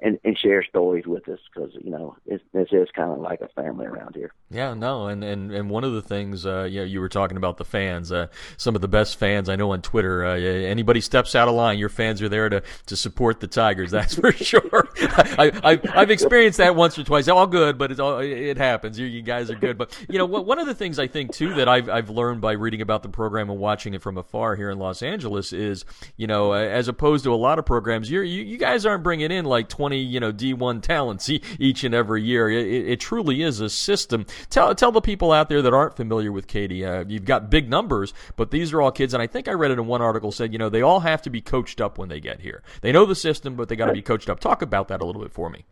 [0.00, 3.48] and, and share stories with us because you know it's, is kind of like a
[3.48, 4.32] family around here.
[4.50, 7.36] Yeah, no, and and, and one of the things, uh, you know, you were talking
[7.36, 8.12] about the fans.
[8.12, 10.24] Uh, some of the best fans I know on Twitter.
[10.24, 13.90] Uh, anybody steps out of line, your fans are there to, to support the Tigers.
[13.90, 14.88] That's for sure.
[15.00, 17.28] I, I I've experienced that once or twice.
[17.28, 18.98] All good, but it's all it happens.
[18.98, 21.54] You, you guys are good, but you know, one of the things I think too
[21.54, 24.70] that I've I've learned by reading about the program and watching it from afar here
[24.70, 25.84] in Los Angeles is,
[26.16, 29.44] you know, as opposed to a lot of programs, you you guys aren't bringing in
[29.44, 32.50] like twenty 20, you know, D1 talents each and every year.
[32.50, 34.26] It, it truly is a system.
[34.50, 37.70] Tell tell the people out there that aren't familiar with Katy, Uh, you've got big
[37.70, 40.30] numbers, but these are all kids, and I think I read it in one article
[40.30, 42.62] said, you know, they all have to be coached up when they get here.
[42.82, 44.40] They know the system, but they got to be coached up.
[44.40, 45.64] Talk about that a little bit for me.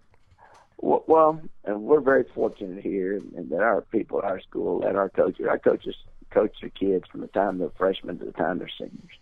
[0.79, 5.47] Well, we're very fortunate here, and that our people at our school, that our coaches,
[5.49, 5.95] our coaches
[6.31, 9.19] coach the kids from the time they're freshmen to the time they're seniors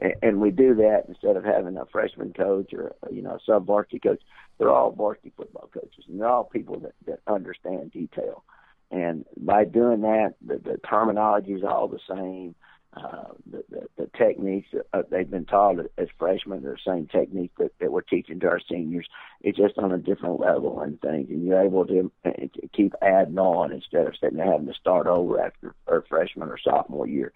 [0.00, 3.66] and, we do that instead of having a freshman coach or you know a sub
[3.66, 4.20] varsity coach.
[4.58, 8.44] They're all varsity football coaches, and they're all people that, that understand detail.
[8.90, 12.54] And by doing that, the, the terminology is all the same.
[12.96, 17.06] Uh, the, the, the techniques that uh, they've been taught as freshmen are the same
[17.06, 19.06] technique that, that we're teaching to our seniors.
[19.42, 22.94] It's just on a different level and things, and you're able to, uh, to keep
[23.02, 27.34] adding on instead of sitting having to start over after or freshman or sophomore year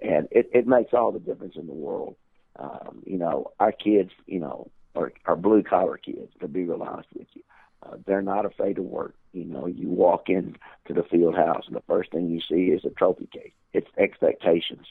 [0.00, 2.16] and it, it makes all the difference in the world.
[2.58, 6.32] Um, you know, our kids, you know, are, are blue collar kids.
[6.40, 7.42] To be real honest with you,
[7.82, 9.14] uh, they're not afraid to work.
[9.32, 10.56] You know, you walk in
[10.86, 13.52] to the field house, and the first thing you see is a trophy case.
[13.72, 14.86] It's expectations,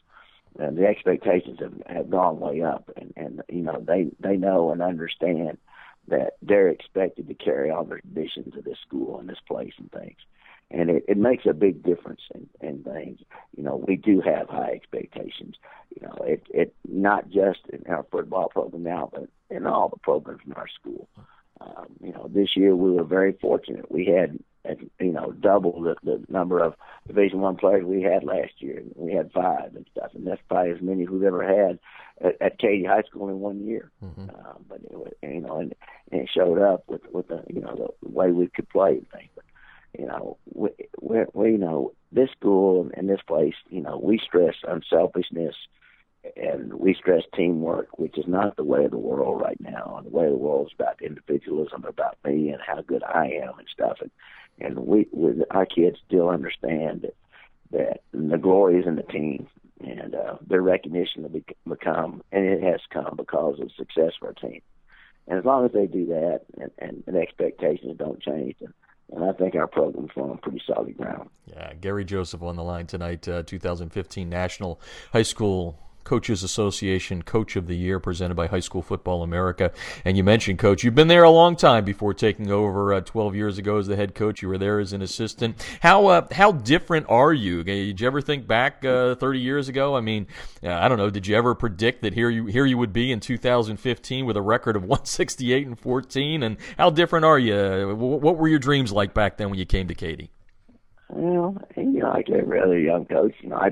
[0.60, 2.90] and the expectations have, have gone way up.
[2.96, 5.58] And and you know, they they know and understand
[6.08, 9.92] that they're expected to carry all the traditions of this school and this place and
[9.92, 10.18] things
[10.70, 13.20] and it, it makes a big difference in, in things.
[13.56, 15.56] You know, we do have high expectations.
[15.96, 19.98] You know, it it not just in our football program now, but in all the
[19.98, 21.08] programs in our school.
[21.62, 23.92] Um, you know, this year we were very fortunate.
[23.92, 24.38] We had,
[25.00, 26.76] you know, double the, the number of
[27.08, 28.84] Division One players we had last year.
[28.96, 31.80] We had five and stuff, and that's probably as many we've ever had
[32.22, 33.92] at, at Katy High School in one year.
[34.04, 34.30] Mm-hmm.
[34.30, 35.76] Uh, but it was, you know, and,
[36.12, 39.10] and it showed up with with the you know the way we could play and
[39.10, 39.30] things.
[39.36, 39.46] But
[39.98, 40.70] you know, we,
[41.02, 45.56] we, we you know this school and this place, you know, we stress unselfishness
[46.36, 49.96] and we stress teamwork, which is not the way of the world right now.
[49.98, 53.26] And the way of the world is about individualism, about me and how good I
[53.44, 53.98] am and stuff.
[54.02, 54.12] And
[54.60, 57.16] and we, we our kids still understand that
[57.72, 59.48] that the glory is in the team
[59.82, 64.14] and uh, their recognition will be, become, and it has come because of the success
[64.22, 64.62] of our team.
[65.28, 68.74] And as long as they do that, and, and, and expectations don't change, then
[69.12, 71.30] and I think our program's on pretty solid ground.
[71.46, 74.82] Yeah, Gary Joseph on the line tonight, uh, 2015 National
[75.14, 79.74] High School Coaches Association Coach of the Year presented by High School Football America.
[80.06, 83.36] And you mentioned, Coach, you've been there a long time before taking over uh, 12
[83.36, 84.42] years ago as the head coach.
[84.42, 85.62] You were there as an assistant.
[85.82, 87.62] How uh, how different are you?
[87.62, 89.98] Did you ever think back uh, 30 years ago?
[89.98, 90.28] I mean,
[90.64, 91.10] uh, I don't know.
[91.10, 94.42] Did you ever predict that here you here you would be in 2015 with a
[94.42, 96.42] record of 168 and 14?
[96.42, 97.94] And how different are you?
[97.96, 100.32] What were your dreams like back then when you came to Katy?
[101.10, 103.72] Well, you know, like every really young coach, know, I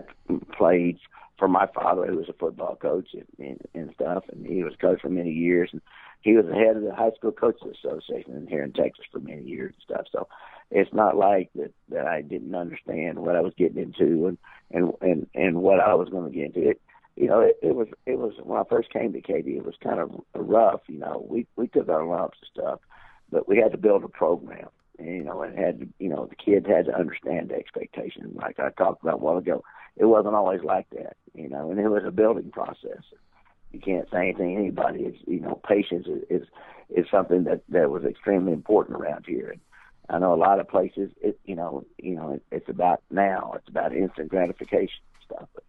[0.58, 1.00] played–
[1.38, 5.02] for my father, who was a football coach and, and stuff, and he was coach
[5.02, 5.82] for many years, and
[6.22, 9.44] he was the head of the high school coaches association here in Texas for many
[9.44, 10.08] years and stuff.
[10.12, 10.28] So
[10.72, 14.38] it's not like that that I didn't understand what I was getting into and
[14.72, 16.70] and and and what I was going to get into.
[16.70, 16.82] It,
[17.16, 19.76] you know, it, it was it was when I first came to Katy, it was
[19.84, 20.82] kind of rough.
[20.88, 22.80] You know, we we took our lumps and stuff,
[23.32, 24.70] but we had to build a program.
[25.00, 28.32] You know, and had to, you know, the kids had to understand the expectation.
[28.36, 29.64] Like I talked about a while ago,
[29.98, 33.04] it wasn't always like that, you know, and it was a building process.
[33.72, 35.04] You can't say anything to anybody.
[35.04, 36.48] It's you know, patience is is,
[36.90, 39.50] is something that that was extremely important around here.
[39.50, 39.60] And
[40.10, 43.54] I know a lot of places, it you know, you know, it, it's about now.
[43.56, 45.48] It's about instant gratification stuff.
[45.54, 45.64] But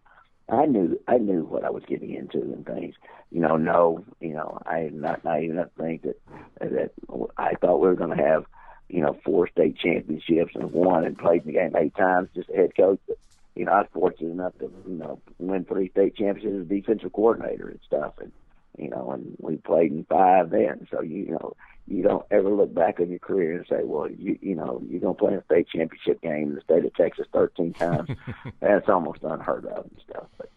[0.49, 2.95] I knew I knew what I was getting into and things.
[3.31, 6.19] You know, no, you know, I am not naive enough to think that
[6.61, 6.91] that
[7.37, 8.45] I thought we were going to have,
[8.89, 12.55] you know, four state championships and won and played the game eight times just a
[12.55, 12.99] head coach.
[13.07, 13.17] But
[13.55, 17.11] you know, I was fortunate enough to, you know, win three state championships as defensive
[17.11, 18.13] coordinator and stuff.
[18.19, 18.31] And,
[18.77, 20.87] you know, and we played in five then.
[20.91, 21.53] So you, know,
[21.87, 25.01] you don't ever look back on your career and say, well, you you know, you're
[25.01, 28.09] gonna play a state championship game in the state of Texas 13 times.
[28.59, 30.27] That's almost unheard of and stuff.
[30.37, 30.49] But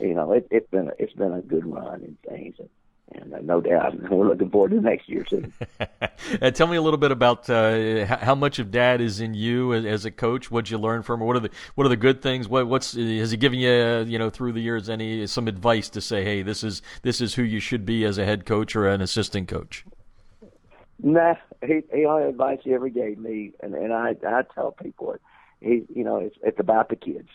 [0.00, 2.56] you know, it, it's been a, it's been a good run and things.
[2.58, 2.68] And,
[3.12, 5.50] and uh, no doubt we're looking forward to next year too.
[6.42, 9.72] uh, tell me a little bit about uh, how much of Dad is in you
[9.72, 10.50] as, as a coach.
[10.50, 11.26] What'd you learn from him?
[11.26, 12.48] What are the what are the good things?
[12.48, 15.88] What what's has he given you uh, you know through the years any some advice
[15.90, 18.76] to say, hey, this is this is who you should be as a head coach
[18.76, 19.84] or an assistant coach?
[21.00, 25.12] Nah, he he only advice he ever gave me, and and I I tell people
[25.12, 25.22] it.
[25.60, 27.28] He you know it's it's about the kids,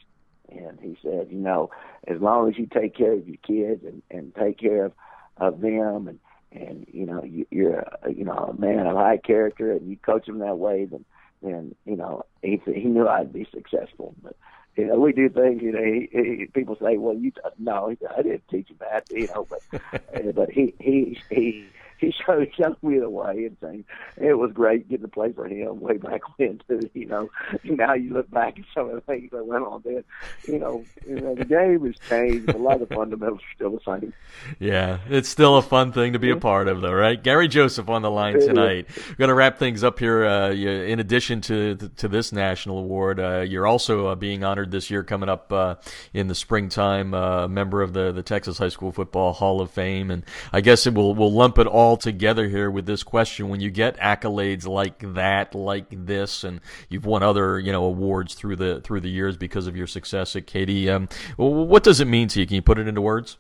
[0.50, 1.72] and he said you know
[2.08, 4.94] as long as you take care of your kids and and take care of
[5.38, 6.08] of them.
[6.08, 6.20] And
[6.54, 9.98] and you know you, you're a, you know a man of high character and you
[9.98, 11.04] coach them that way then
[11.42, 14.16] then you know he he knew I'd be successful.
[14.22, 14.36] But
[14.76, 18.22] you know we do things you know he, he, people say well you no I
[18.22, 19.62] didn't teach him that you know but
[20.36, 21.66] but he he he
[22.04, 23.86] he showed, showed me the way and things.
[24.18, 26.80] It was great getting to play for him way back when too.
[26.94, 27.30] You know,
[27.64, 30.04] now you look back at some of the things that went on then.
[30.48, 32.50] You know, you know the game has changed.
[32.50, 34.14] A lot of the fundamentals are still the same.
[34.60, 37.22] Yeah, it's still a fun thing to be a part of, though, right?
[37.22, 38.88] Gary Joseph on the line tonight.
[39.10, 40.26] We're going to wrap things up here.
[40.26, 44.90] Uh, in addition to to this national award, uh, you're also uh, being honored this
[44.90, 45.76] year, coming up uh,
[46.14, 47.14] in the springtime.
[47.14, 50.86] Uh, member of the the Texas High School Football Hall of Fame, and I guess
[50.86, 53.50] it will we'll lump it all all together here with this question.
[53.50, 58.34] When you get accolades like that, like this, and you've won other you know awards
[58.34, 62.06] through the through the years because of your success at Katy, um, what does it
[62.06, 62.48] mean to you?
[62.48, 63.38] Can you put it into words?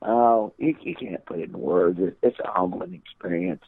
[0.00, 1.98] Oh, you, you can't put it in words.
[1.98, 3.64] It, it's a humbling experience.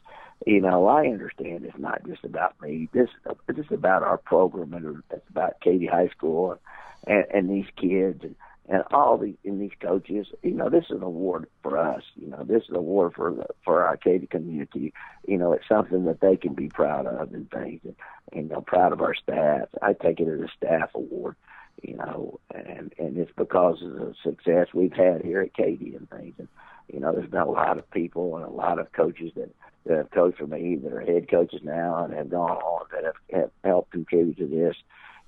[0.47, 2.87] You know, I understand it's not just about me.
[2.93, 3.09] This
[3.49, 6.57] it's about our program, and it's about Katy High School
[7.05, 8.23] and, and these kids.
[8.23, 8.35] And
[8.69, 12.03] and all the in these coaches, you know, this is an award for us.
[12.15, 14.93] You know, this is an award for the for our Katy community.
[15.27, 17.95] You know, it's something that they can be proud of and things, and,
[18.31, 19.69] and know, proud of our staff.
[19.81, 21.35] I take it as a staff award.
[21.81, 26.07] You know, and and it's because of the success we've had here at Katy and
[26.09, 26.35] things.
[26.37, 26.47] And
[26.93, 29.49] you know, there's been a lot of people and a lot of coaches that
[29.85, 33.05] that have coached for me that are head coaches now and have gone on that
[33.05, 34.75] have, have helped contribute to this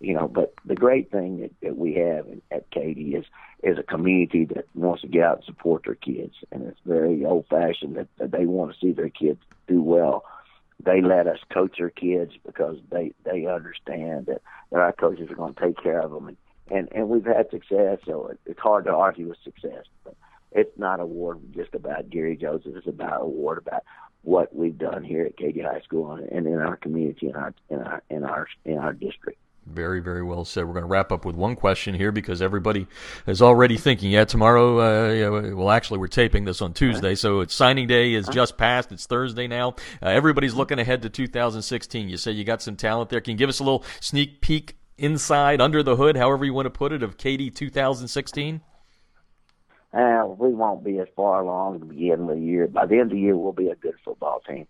[0.02, 3.26] you know, but the great thing that, that we have at Katy is
[3.64, 7.24] is a community that wants to get out and support their kids, and it's very
[7.24, 10.26] old fashioned that, that they want to see their kids do well.
[10.84, 15.36] They let us coach their kids because they they understand that, that our coaches are
[15.36, 16.38] going to take care of them, and
[16.70, 18.00] and, and we've had success.
[18.06, 20.16] So it, it's hard to argue with success, but
[20.52, 22.76] it's not a award just about Gary Joseph.
[22.76, 23.84] It's about a award about
[24.24, 27.54] what we've done here at Katy High School and, and in our community, in our
[27.70, 29.40] in our in our in our district.
[29.68, 30.66] Very, very well said.
[30.66, 32.88] We're going to wrap up with one question here because everybody
[33.28, 37.42] is already thinking, yeah, tomorrow, uh, yeah, well, actually, we're taping this on Tuesday, so
[37.42, 38.92] it's signing day is just passed.
[38.92, 39.76] It's Thursday now.
[40.02, 42.10] Uh, everybody's looking ahead to 2016.
[42.10, 43.22] You say you got some talent there.
[43.22, 46.66] Can you give us a little sneak peek inside, under the hood, however you want
[46.66, 48.62] to put it, of Katy 2016?
[49.94, 52.68] Uh, we won't be as far along at the beginning of the year.
[52.68, 54.68] By the end of the year, we'll be a good football team.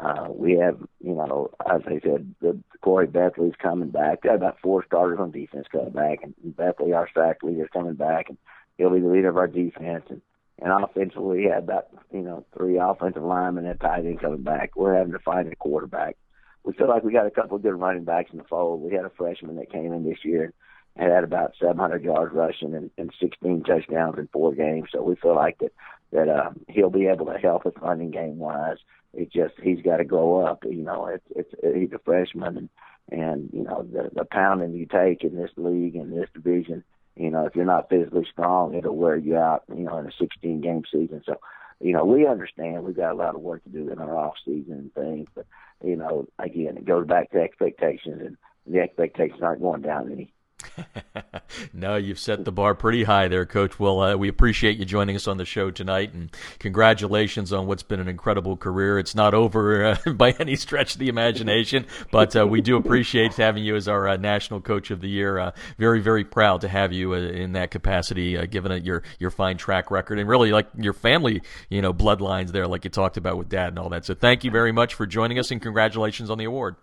[0.00, 4.22] Uh, we have, you know, as I said, the, Corey Bethley's coming back.
[4.22, 7.94] Got about four starters on defense coming back, and Bethley, our sack leader, is coming
[7.94, 8.38] back, and
[8.76, 10.04] he'll be the leader of our defense.
[10.08, 10.22] And,
[10.60, 14.72] and offensively, we had about, you know, three offensive linemen and tight end coming back.
[14.76, 16.16] We're having to find a quarterback.
[16.64, 18.80] We feel like we got a couple of good running backs in the fold.
[18.80, 20.52] We had a freshman that came in this year
[20.96, 24.88] and had about 700 yards rushing and, and 16 touchdowns in four games.
[24.92, 25.72] So we feel like that
[26.12, 28.76] that um, he'll be able to help us running game wise.
[29.14, 30.64] It's just he's got to grow up.
[30.64, 32.68] You know, it's it's he's a freshman, and
[33.10, 36.84] and you know the the pounding you take in this league and this division.
[37.16, 39.64] You know, if you're not physically strong, it'll wear you out.
[39.68, 41.22] You know, in a 16 game season.
[41.26, 41.38] So,
[41.78, 44.34] you know, we understand we've got a lot of work to do in our off
[44.44, 45.46] season and things, but
[45.84, 50.32] you know, again, it goes back to expectations, and the expectations aren't going down any.
[51.72, 53.78] no, you've set the bar pretty high there, Coach.
[53.78, 57.82] Well, uh, we appreciate you joining us on the show tonight, and congratulations on what's
[57.82, 58.98] been an incredible career.
[58.98, 63.34] It's not over uh, by any stretch of the imagination, but uh, we do appreciate
[63.34, 65.38] having you as our uh, National Coach of the Year.
[65.38, 69.56] Uh, very, very proud to have you uh, in that capacity, given your your fine
[69.56, 73.36] track record and really like your family, you know, bloodlines there, like you talked about
[73.36, 74.04] with Dad and all that.
[74.04, 76.76] So, thank you very much for joining us, and congratulations on the award.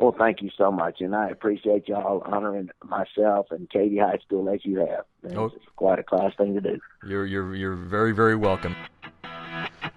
[0.00, 4.48] Well, thank you so much, and I appreciate y'all honoring myself and Katy High School
[4.48, 5.04] as you have.
[5.36, 5.46] Oh.
[5.54, 6.80] It's quite a class thing to do.
[7.06, 8.74] You're you're you're very very welcome.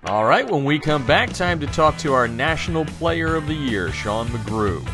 [0.06, 3.54] All right, when we come back, time to talk to our National Player of the
[3.54, 4.86] Year, Sean McGrew.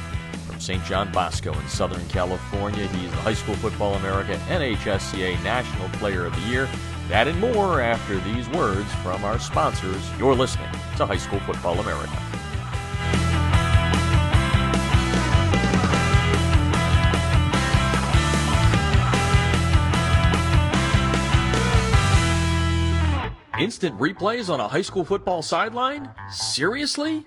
[0.46, 0.84] from St.
[0.84, 2.86] John Bosco in Southern California.
[2.86, 6.70] He's the High School Football America NHSCA National Player of the Year.
[7.08, 10.08] That and more after these words from our sponsors.
[10.20, 12.39] You're listening to High School Football America.
[23.60, 26.10] Instant replays on a high school football sideline?
[26.32, 27.26] Seriously?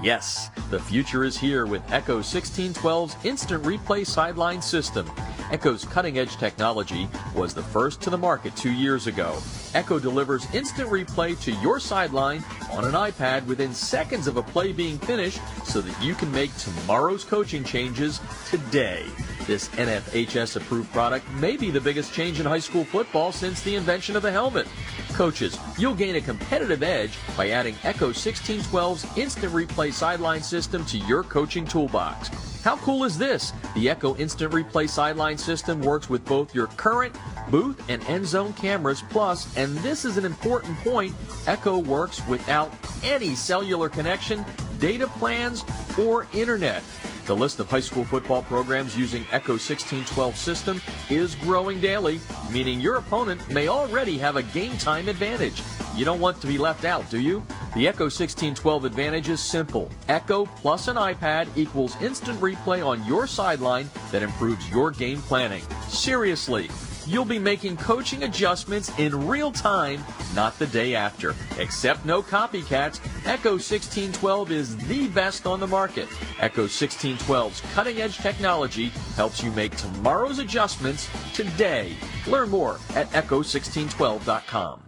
[0.00, 5.10] Yes, the future is here with Echo 1612's Instant Replay Sideline System.
[5.50, 9.36] Echo's cutting edge technology was the first to the market two years ago.
[9.74, 14.72] Echo delivers instant replay to your sideline on an iPad within seconds of a play
[14.72, 19.04] being finished so that you can make tomorrow's coaching changes today.
[19.46, 23.74] This NFHS approved product may be the biggest change in high school football since the
[23.74, 24.68] invention of the helmet.
[25.14, 30.98] Coaches, you'll gain a competitive edge by adding Echo 1612's instant replay sideline system to
[30.98, 32.30] your coaching toolbox.
[32.62, 33.52] How cool is this?
[33.74, 37.12] The Echo Instant Replay sideline system works with both your current
[37.50, 41.12] booth and end zone cameras, plus, and this is an important point,
[41.48, 42.72] Echo works without
[43.02, 44.44] any cellular connection,
[44.78, 45.64] data plans,
[45.98, 46.84] or internet.
[47.24, 52.20] The list of high school football programs using Echo 1612 system is growing daily,
[52.50, 55.62] meaning your opponent may already have a game time advantage.
[55.94, 57.46] You don't want to be left out, do you?
[57.76, 59.88] The Echo 1612 advantage is simple.
[60.08, 65.62] Echo plus an iPad equals instant replay on your sideline that improves your game planning.
[65.88, 66.70] Seriously,
[67.06, 70.02] you'll be making coaching adjustments in real time,
[70.34, 71.34] not the day after.
[71.58, 76.08] Except no copycats, Echo 1612 is the best on the market.
[76.40, 81.94] Echo 1612's cutting edge technology helps you make tomorrow's adjustments today.
[82.26, 84.82] Learn more at echo1612.com.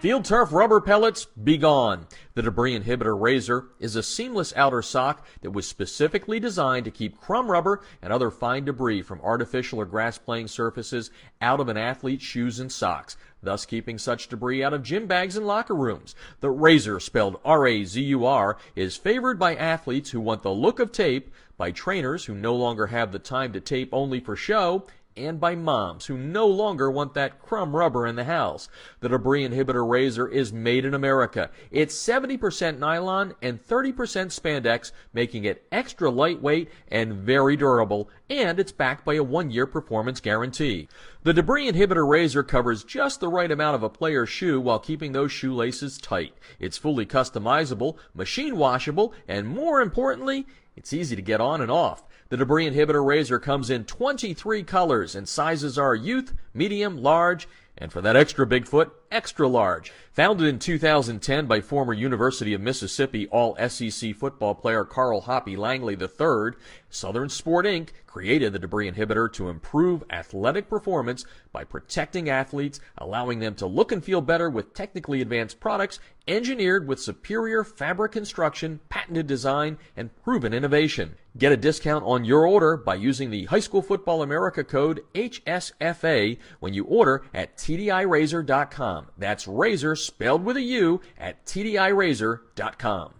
[0.00, 2.06] Field turf rubber pellets, be gone.
[2.32, 7.20] The debris inhibitor Razur is a seamless outer sock that was specifically designed to keep
[7.20, 11.10] crumb rubber and other fine debris from artificial or grass playing surfaces
[11.42, 15.36] out of an athlete's shoes and socks, thus keeping such debris out of gym bags
[15.36, 16.14] and locker rooms.
[16.40, 21.72] The Razur, spelled R-A-Z-U-R, is favored by athletes who want the look of tape, by
[21.72, 24.86] trainers who no longer have the time to tape only for show,
[25.16, 28.68] and by moms who no longer want that crumb rubber in the house.
[29.00, 31.50] The debris inhibitor Razur is made in America.
[31.70, 38.72] It's 70% nylon and 30% spandex, making it extra lightweight and very durable, and it's
[38.72, 40.88] backed by a one-year performance guarantee.
[41.22, 45.12] The debris inhibitor Razur covers just the right amount of a player's shoe while keeping
[45.12, 46.34] those shoelaces tight.
[46.58, 50.46] It's fully customizable, machine washable, and more importantly,
[50.76, 52.04] it's easy to get on and off.
[52.30, 57.92] The debris inhibitor Razur comes in 23 colors and sizes are youth, medium, large, and
[57.92, 59.92] for that extra Bigfoot, extra large.
[60.12, 65.96] Founded in 2010 by former University of Mississippi All SEC football player Carl Hoppy Langley
[66.00, 66.52] III,
[66.88, 67.88] Southern Sport Inc.
[68.06, 73.90] created the debris inhibitor to improve athletic performance by protecting athletes, allowing them to look
[73.90, 80.14] and feel better with technically advanced products engineered with superior fabric construction, patented design, and
[80.22, 81.16] proven innovation.
[81.38, 86.38] Get a discount on your order by using the High School Football America code HSFA
[86.58, 89.06] when you order at TDIRazur.com.
[89.16, 93.14] That's razor spelled with a U at TDIRazur.com.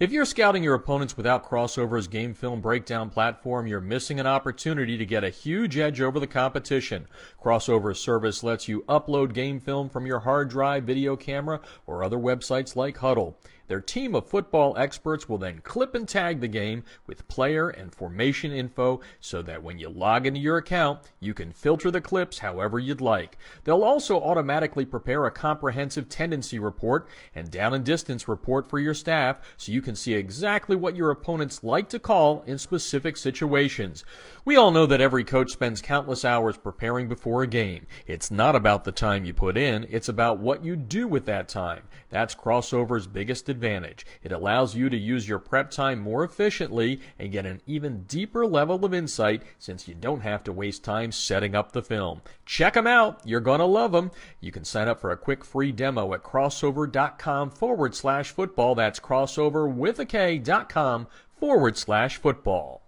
[0.00, 4.96] If you're scouting your opponents without Krossover's game film breakdown platform, you're missing an opportunity
[4.96, 7.06] to get a huge edge over the competition.
[7.38, 12.16] Krossover's service lets you upload game film from your hard drive, video camera, or other
[12.16, 13.34] websites like Hudl.
[13.70, 17.94] Their team of football experts will then clip and tag the game with player and
[17.94, 22.40] formation info so that when you log into your account, you can filter the clips
[22.40, 23.38] however you'd like.
[23.62, 28.92] They'll also automatically prepare a comprehensive tendency report and down and distance report for your
[28.92, 34.04] staff so you can see exactly what your opponents like to call in specific situations.
[34.44, 37.86] We all know that every coach spends countless hours preparing before a game.
[38.08, 41.48] It's not about the time you put in, it's about what you do with that
[41.48, 41.84] time.
[42.08, 43.59] That's Krossover's biggest advantage.
[43.64, 48.46] It allows you to use your prep time more efficiently and get an even deeper
[48.46, 52.22] level of insight since you don't have to waste time setting up the film.
[52.46, 53.20] Check them out.
[53.24, 54.10] You're going to love them.
[54.40, 58.74] You can sign up for a quick free demo at krossover.com forward slash football.
[58.74, 61.06] That's crossover with a K dot com
[61.38, 62.82] forward slash football.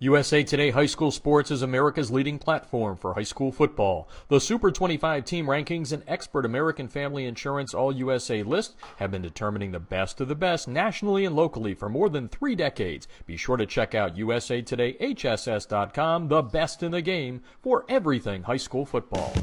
[0.00, 4.08] USA Today High School Sports is America's leading platform for high school football.
[4.28, 9.22] The Super 25 team rankings and expert American Family Insurance All USA list have been
[9.22, 13.08] determining the best of the best nationally and locally for more than three decades.
[13.26, 18.86] Be sure to check out usatodayhss.com, the best in the game for everything high school
[18.86, 19.34] football.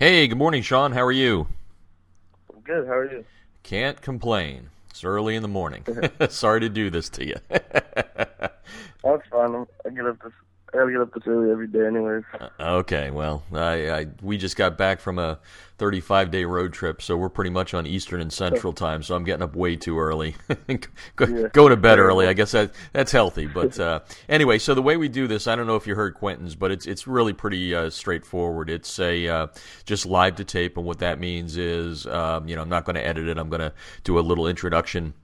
[0.00, 0.90] Hey, good morning, Sean.
[0.90, 1.46] How are you?
[2.52, 2.88] I'm good.
[2.88, 3.24] How are you?
[3.62, 4.70] Can't complain.
[4.90, 5.84] It's early in the morning.
[6.30, 7.36] Sorry to do this to you.
[7.48, 8.58] That's
[9.30, 9.54] fine.
[9.54, 10.32] I'm, I get up this.
[10.74, 12.24] I gotta get up this early every day, anyways.
[12.58, 15.38] okay, well, I, I we just got back from a
[15.78, 19.02] 35 day road trip, so we're pretty much on Eastern and Central time.
[19.02, 20.34] So I'm getting up way too early.
[21.16, 21.48] go, Yeah.
[21.52, 22.26] go to bed early.
[22.26, 23.46] I guess that that's healthy.
[23.46, 26.14] But uh, anyway, so the way we do this, I don't know if you heard
[26.14, 28.68] Quentin's, but it's it's really pretty uh, straightforward.
[28.68, 29.46] It's a uh,
[29.84, 32.96] just live to tape, and what that means is, um, you know, I'm not going
[32.96, 33.38] to edit it.
[33.38, 33.72] I'm going to
[34.02, 35.14] do a little introduction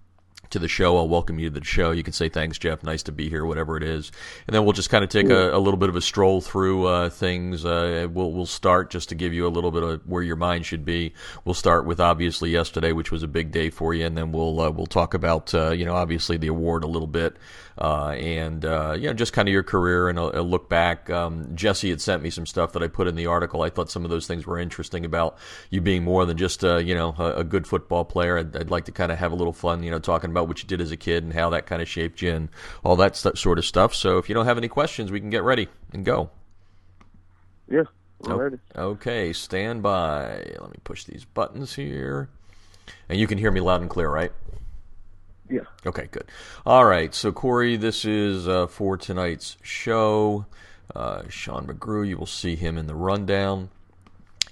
[0.51, 0.96] to the show.
[0.96, 1.90] I'll welcome you to the show.
[1.90, 2.82] You can say thanks, Jeff.
[2.82, 4.12] Nice to be here, whatever it is,
[4.46, 6.86] and then we'll just kind of take a, a little bit of a stroll through
[6.86, 7.64] uh, things.
[7.64, 10.66] Uh, we'll we'll start just to give you a little bit of where your mind
[10.66, 11.14] should be.
[11.44, 14.61] We'll start with obviously yesterday, which was a big day for you, and then we'll
[14.61, 17.36] uh, we'll talk about uh, you know obviously the award a little bit,
[17.81, 21.09] uh, and uh, you know just kind of your career and a, a look back.
[21.11, 23.62] Um, Jesse had sent me some stuff that I put in the article.
[23.62, 25.39] I thought some of those things were interesting about
[25.70, 28.39] you being more than just uh, you know a, a good football player.
[28.39, 30.62] I'd, I'd like to kind of have a little fun, you know, talking about what
[30.62, 32.49] you did as a kid and how that kind of shaped you and
[32.85, 33.95] all that st- sort of stuff.
[33.95, 36.31] So if you don't have any questions, we can get ready and go.
[37.68, 37.85] Yeah,
[38.26, 38.37] Oh.
[38.37, 38.59] ready.
[38.76, 40.45] Okay, stand by.
[40.61, 42.28] Let me push these buttons here.
[43.09, 44.33] And you can hear me loud and clear, right?
[45.51, 45.62] Yeah.
[45.84, 46.26] Okay, good.
[46.64, 50.46] All right, so Corey, this is uh, for tonight's show.
[50.94, 53.70] Uh, Sean McGrew, you will see him in the rundown.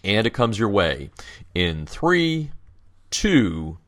[0.04, 1.10] And it comes your way
[1.54, 2.50] in three,
[3.10, 3.78] two.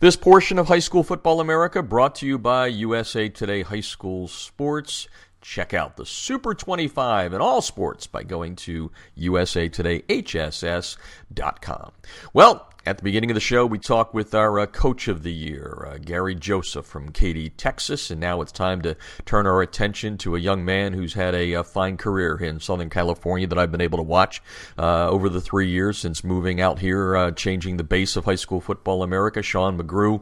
[0.00, 4.28] This portion of High School Football America brought to you by USA Today High School
[4.28, 5.08] Sports.
[5.40, 11.92] Check out the Super 25 in all sports by going to usatodayhss.com.
[12.32, 15.32] Well, at the beginning of the show, we talked with our uh, coach of the
[15.32, 20.18] year, uh, Gary Joseph from Katy, Texas, and now it's time to turn our attention
[20.18, 23.70] to a young man who's had a, uh fine career in Southern California that I've
[23.70, 24.42] been able to watch
[24.78, 28.34] uh, over the three years since moving out here, uh, changing the base of high
[28.34, 29.42] school football America.
[29.42, 30.20] Sean McGrew,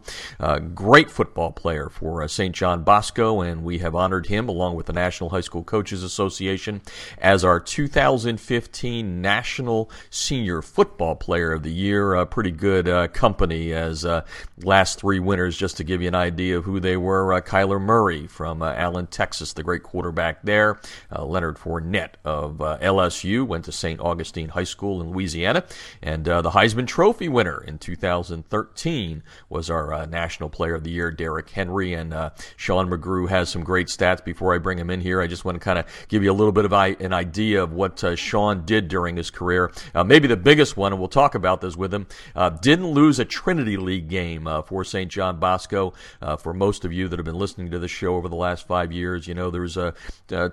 [0.74, 2.54] great football player for St.
[2.54, 6.82] John Bosco, and we have honored him along with the National High School Coaches Association
[7.18, 12.14] as our 2015 National Senior Football Player of the Year.
[12.14, 14.24] Uh, pretty good uh, company as uh,
[14.62, 17.32] last three winners, just to give you an idea of who they were.
[17.32, 20.80] Uh, Kyler Murray from uh, Allen, Texas, the great quarterback there.
[21.14, 24.00] Uh, Leonard Fournette of uh, LSU went to St.
[24.00, 25.64] Augustine High School in Louisiana.
[26.02, 31.50] And the Heisman Trophy winner in 2013 was our National Player of the Year, Derrick
[31.50, 31.94] Henry.
[31.94, 32.14] And
[32.56, 34.24] Sean McGrew has some great stats.
[34.24, 36.34] Before I bring him in here, I just want to kind of give you a
[36.34, 39.72] little bit of an idea of what Sean did during his career.
[39.94, 42.06] Maybe the biggest one, and we'll talk about this with him,
[42.40, 45.10] uh, didn't lose a Trinity League game uh, for St.
[45.10, 45.92] John Bosco.
[46.22, 48.66] Uh, for most of you that have been listening to the show over the last
[48.66, 49.92] five years, you know there's uh,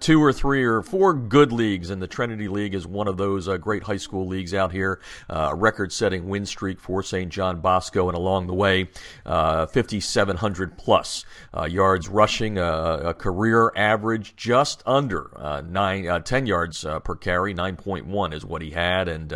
[0.01, 3.47] two or three or four good leagues, and the Trinity League is one of those
[3.47, 4.99] uh, great high school leagues out here.
[5.29, 7.31] Uh, a record-setting win streak for St.
[7.31, 8.89] John Bosco, and along the way,
[9.25, 11.23] uh, 5,700 plus
[11.69, 18.43] yards rushing, a career average just under nine, uh, 10 yards per carry, 9.1 is
[18.43, 19.33] what he had, and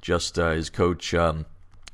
[0.00, 1.14] just his coach.
[1.14, 1.46] Um,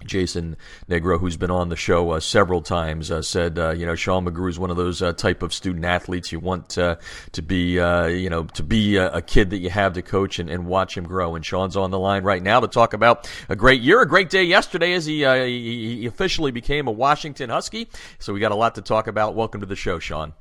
[0.04, 0.56] Jason
[0.88, 4.24] Negro, who's been on the show uh, several times, uh, said, uh, you know, Sean
[4.24, 6.96] McGrew is one of those uh, type of student athletes you want uh,
[7.32, 10.38] to be, uh, you know, to be a, a kid that you have to coach
[10.38, 11.34] and, and watch him grow.
[11.34, 14.30] And Sean's on the line right now to talk about a great year, a great
[14.30, 17.88] day yesterday as he, he, he officially became a Washington Husky.
[18.18, 19.34] So we got a lot to talk about.
[19.34, 20.32] Welcome to the show, Sean.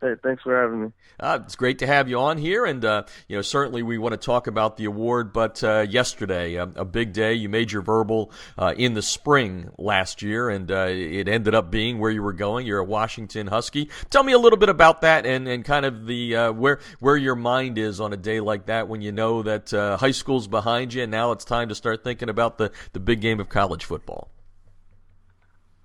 [0.00, 0.92] Hey, thanks for having me.
[1.18, 4.12] Uh, it's great to have you on here, and uh, you know certainly we want
[4.12, 5.32] to talk about the award.
[5.32, 7.32] But uh, yesterday, a, a big day.
[7.32, 11.70] You made your verbal uh, in the spring last year, and uh, it ended up
[11.70, 12.66] being where you were going.
[12.66, 13.88] You're a Washington Husky.
[14.10, 17.16] Tell me a little bit about that, and, and kind of the uh, where where
[17.16, 20.46] your mind is on a day like that when you know that uh, high school's
[20.46, 23.48] behind you, and now it's time to start thinking about the the big game of
[23.48, 24.28] college football.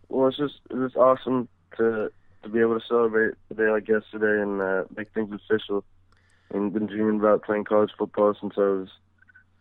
[0.10, 1.48] Well, it's just it's just awesome
[1.78, 2.12] to
[2.44, 5.84] to be able to celebrate a day like yesterday and uh, make things official.
[6.50, 8.90] And been dreaming about playing college football since I was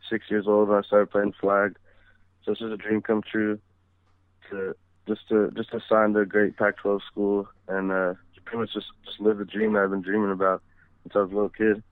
[0.08, 1.76] six years old when I started playing flag.
[2.44, 3.60] So this is a dream come true
[4.50, 4.74] to
[5.06, 8.14] just to just to sign to a great Pac-12 school and uh,
[8.44, 10.62] pretty much just just live the dream that I've been dreaming about
[11.02, 11.82] since I was a little kid.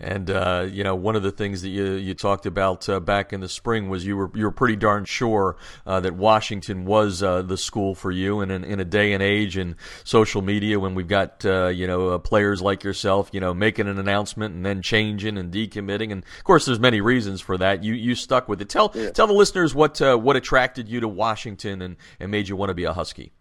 [0.00, 3.32] And uh, you know, one of the things that you you talked about uh, back
[3.32, 7.20] in the spring was you were you were pretty darn sure uh, that Washington was
[7.20, 8.40] uh, the school for you.
[8.40, 9.74] And in, in, a day and age in
[10.04, 13.88] social media, when we've got uh, you know uh, players like yourself, you know, making
[13.88, 17.82] an announcement and then changing and decommitting, and of course, there's many reasons for that.
[17.82, 18.68] You you stuck with it.
[18.68, 19.10] Tell yeah.
[19.10, 22.74] tell the listeners what what attracted you to Washington and and made you want to
[22.74, 23.32] be a Husky.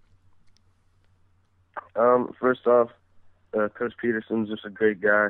[1.96, 2.90] Um, first off,
[3.54, 5.30] Coach Petersen's just a great guy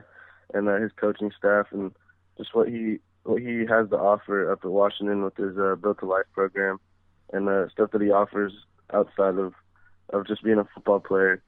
[0.53, 1.91] and uh, his coaching staff and
[2.37, 5.99] just what he what he has to offer up at Washington with his uh, Built
[5.99, 6.79] to Life program
[7.33, 8.53] and the uh, stuff that he offers
[8.93, 9.53] outside of
[10.13, 11.41] of just being a football player.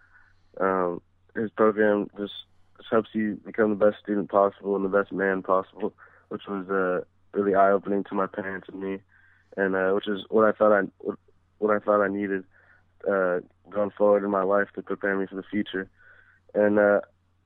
[0.59, 1.01] Um,
[1.35, 2.33] his program just,
[2.77, 5.93] just helps you become the best student possible and the best man possible,
[6.27, 7.05] which was uh,
[7.37, 8.99] really eye opening to my parents and me,
[9.55, 10.81] and uh, which is what I thought I
[11.59, 12.43] what I thought I needed
[13.09, 13.39] uh,
[13.69, 15.89] going forward in my life to prepare me for the future.
[16.53, 17.01] And uh,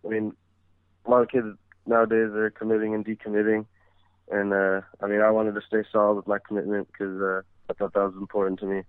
[0.06, 0.34] I mean,
[1.06, 1.48] a lot of kids
[1.86, 3.66] nowadays are committing and decommitting,
[4.32, 7.74] and uh, I mean I wanted to stay solid with my commitment because uh, I
[7.74, 8.84] thought that was important to me,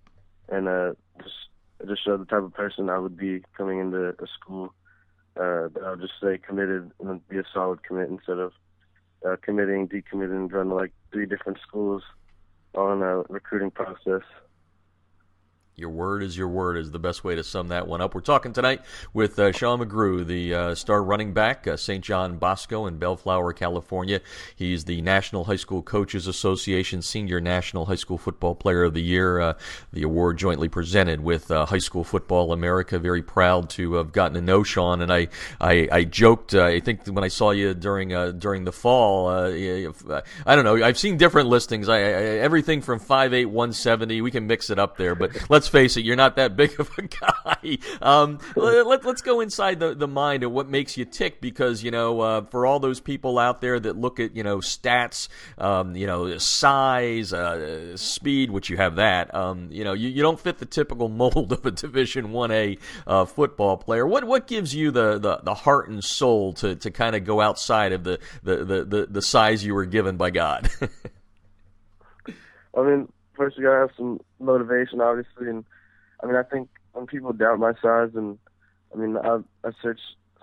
[0.49, 0.93] and uh,
[1.23, 1.35] just
[1.81, 4.75] it just showed the type of person I would be coming into a school.
[5.37, 8.53] Uh, that I would just stay committed and be a solid commit instead of
[9.27, 12.05] uh, committing, decommitting, going to like three different schools
[12.75, 14.23] on a recruiting process.
[15.77, 18.15] Your word is your word is the best way to sum that one up.
[18.15, 22.05] We're talking tonight with uh, Sean McGrew, the uh, star running back, uh, St.
[22.05, 24.21] John Bosco in Bellflower, California.
[24.55, 29.03] He's the National High School Coaches Association Senior National High School Football Player of the
[29.03, 29.41] Year.
[29.41, 29.55] Uh,
[29.93, 33.01] the award jointly presented with uh, High School Football America.
[33.01, 35.27] Very proud to have gotten to know Sean, and I
[35.61, 36.55] I, I joked.
[36.55, 40.85] Uh, I think when I saw you during during the fall, I don't know.
[40.85, 41.89] I've seen different listings.
[41.89, 42.03] I, I
[42.45, 44.21] everything from five eight one seventy.
[44.21, 46.79] We can mix it up there, but let's let's face it, you're not that big
[46.81, 47.79] of a guy.
[48.03, 51.91] Um, let, us go inside the, the mind of what makes you tick because, you
[51.91, 55.97] know, uh, for all those people out there that look at, you know, stats, um,
[55.97, 60.39] you know, size, uh, speed, which you have that, um, you know, you, you don't
[60.39, 64.07] fit the typical mold of a Division 1A uh, football player.
[64.07, 67.41] What what gives you the, the, the heart and soul to, to kind of go
[67.41, 70.69] outside of the, the, the, the, the size you were given by God?
[72.77, 75.65] I mean, first you gotta have some motivation, obviously, and
[76.23, 78.39] I mean, I think when people doubt my size, and
[78.95, 80.01] I mean, I I search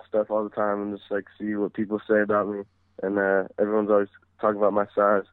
[0.08, 2.62] stuff all the time and just like see what people say about me,
[3.02, 4.08] and uh, everyone's always
[4.40, 5.24] talking about my size,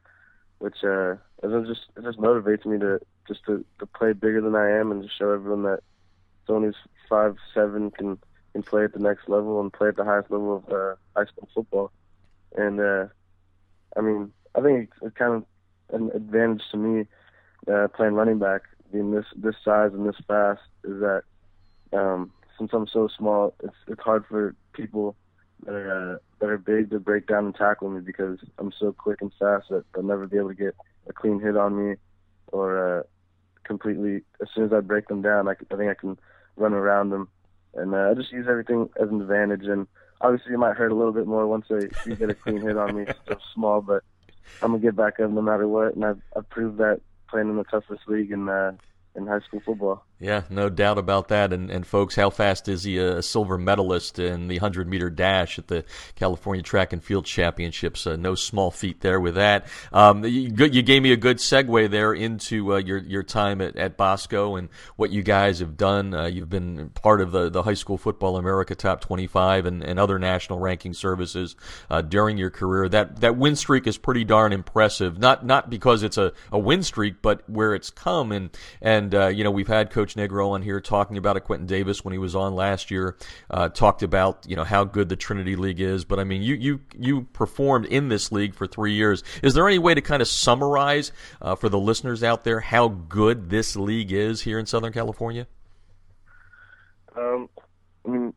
[0.58, 4.56] which uh, it just it just motivates me to just to to play bigger than
[4.56, 5.80] I am and to show everyone that
[6.46, 6.76] someone who's
[7.08, 8.18] five seven can
[8.52, 11.26] can play at the next level and play at the highest level of uh, high
[11.26, 11.92] school football,
[12.56, 13.06] and uh,
[13.96, 15.44] I mean, I think it's kind of
[15.92, 17.06] an advantage to me
[17.68, 21.22] uh, playing running back, being this this size and this fast, is that
[21.92, 25.16] um, since I'm so small, it's it's hard for people
[25.64, 28.92] that are uh, that are big to break down and tackle me because I'm so
[28.92, 30.74] quick and fast that they'll never be able to get
[31.08, 31.96] a clean hit on me
[32.48, 33.02] or uh,
[33.64, 34.22] completely.
[34.40, 36.18] As soon as I break them down, I, I think I can
[36.56, 37.28] run around them,
[37.74, 39.64] and uh, I just use everything as an advantage.
[39.64, 39.86] And
[40.20, 42.76] obviously, it might hurt a little bit more once they you get a clean hit
[42.76, 43.06] on me.
[43.24, 44.02] Still small, but
[44.62, 47.00] I'm gonna get back up no matter what, and I've, I've proved that
[47.30, 48.72] playing in the toughest league in uh,
[49.14, 50.04] in high school football.
[50.22, 51.50] Yeah, no doubt about that.
[51.50, 55.58] And, and folks, how fast is he a silver medalist in the 100 meter dash
[55.58, 55.82] at the
[56.14, 58.06] California Track and Field Championships?
[58.06, 59.66] Uh, no small feat there with that.
[59.94, 63.76] Um, you, you, gave me a good segue there into uh, your your time at,
[63.76, 66.12] at Bosco and what you guys have done.
[66.12, 69.98] Uh, you've been part of the, the High School Football America Top 25 and, and
[69.98, 71.56] other national ranking services
[71.88, 72.90] uh, during your career.
[72.90, 75.18] That that win streak is pretty darn impressive.
[75.18, 78.50] Not not because it's a, a win streak, but where it's come and
[78.82, 81.40] and uh, you know we've had Coach Negro on here talking about it.
[81.40, 83.16] Quentin Davis, when he was on last year,
[83.50, 86.04] uh, talked about you know how good the Trinity League is.
[86.04, 89.22] But I mean, you you you performed in this league for three years.
[89.42, 92.88] Is there any way to kind of summarize uh, for the listeners out there how
[92.88, 95.46] good this league is here in Southern California?
[97.16, 97.48] Um,
[98.06, 98.34] I mean,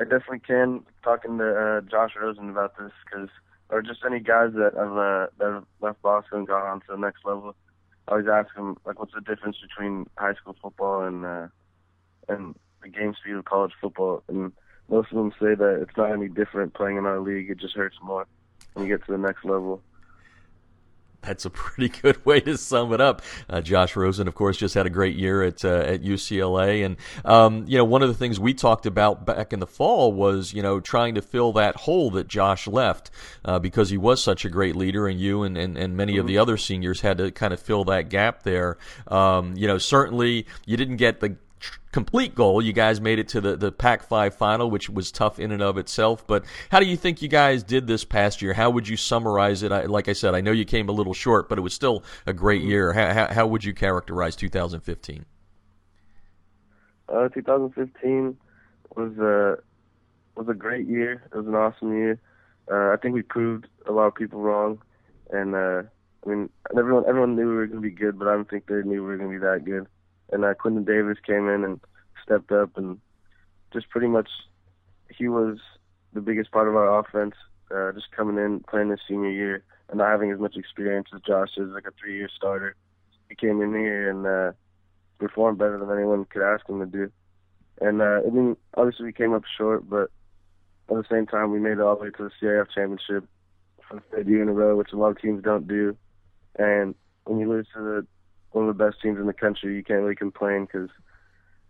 [0.00, 0.84] I definitely can.
[1.02, 3.28] Talking to uh, Josh Rosen about this because,
[3.70, 6.86] or just any guys that have uh, that have left Bosco and gone on to
[6.90, 7.54] the next level.
[8.08, 11.48] I always ask them like, what's the difference between high school football and uh,
[12.28, 14.22] and the game speed of college football?
[14.28, 14.52] And
[14.88, 17.50] most of them say that it's not any different playing in our league.
[17.50, 18.26] It just hurts more
[18.72, 19.82] when you get to the next level.
[21.22, 23.22] That's a pretty good way to sum it up.
[23.48, 26.96] Uh, Josh Rosen, of course, just had a great year at uh, at UCLA, and
[27.24, 30.52] um, you know one of the things we talked about back in the fall was
[30.52, 33.10] you know trying to fill that hole that Josh left
[33.44, 36.20] uh, because he was such a great leader, and you and and, and many mm-hmm.
[36.20, 38.78] of the other seniors had to kind of fill that gap there.
[39.08, 41.36] Um, you know, certainly you didn't get the
[41.92, 42.62] complete goal.
[42.62, 45.62] You guys made it to the, the Pac 5 final, which was tough in and
[45.62, 46.26] of itself.
[46.26, 48.52] But how do you think you guys did this past year?
[48.52, 49.72] How would you summarize it?
[49.72, 52.04] I, like I said, I know you came a little short, but it was still
[52.26, 52.92] a great year.
[52.92, 55.24] How, how, how would you characterize 2015?
[57.08, 58.36] Uh, 2015
[58.94, 59.58] was a
[60.36, 61.24] was a great year.
[61.32, 62.20] It was an awesome year.
[62.70, 64.80] Uh, I think we proved a lot of people wrong,
[65.30, 65.82] and uh,
[66.24, 68.66] I mean everyone everyone knew we were going to be good, but I don't think
[68.66, 69.86] they knew we were going to be that good
[70.30, 71.80] and uh, Quinton Davis came in and
[72.22, 72.98] stepped up and
[73.72, 74.28] just pretty much
[75.16, 75.58] he was
[76.12, 77.34] the biggest part of our offense.
[77.70, 81.20] Uh, just coming in, playing his senior year, and not having as much experience as
[81.20, 82.74] Josh is, like a three-year starter.
[83.28, 84.52] He came in here and uh,
[85.18, 87.12] performed better than anyone could ask him to do.
[87.80, 90.10] And uh, I mean, obviously we came up short, but
[90.90, 93.28] at the same time we made it all the way to the CIF championship
[93.86, 95.96] for the third year in a row, which a lot of teams don't do.
[96.58, 98.06] And when you lose to the
[98.52, 99.76] one of the best teams in the country.
[99.76, 100.90] You can't really complain because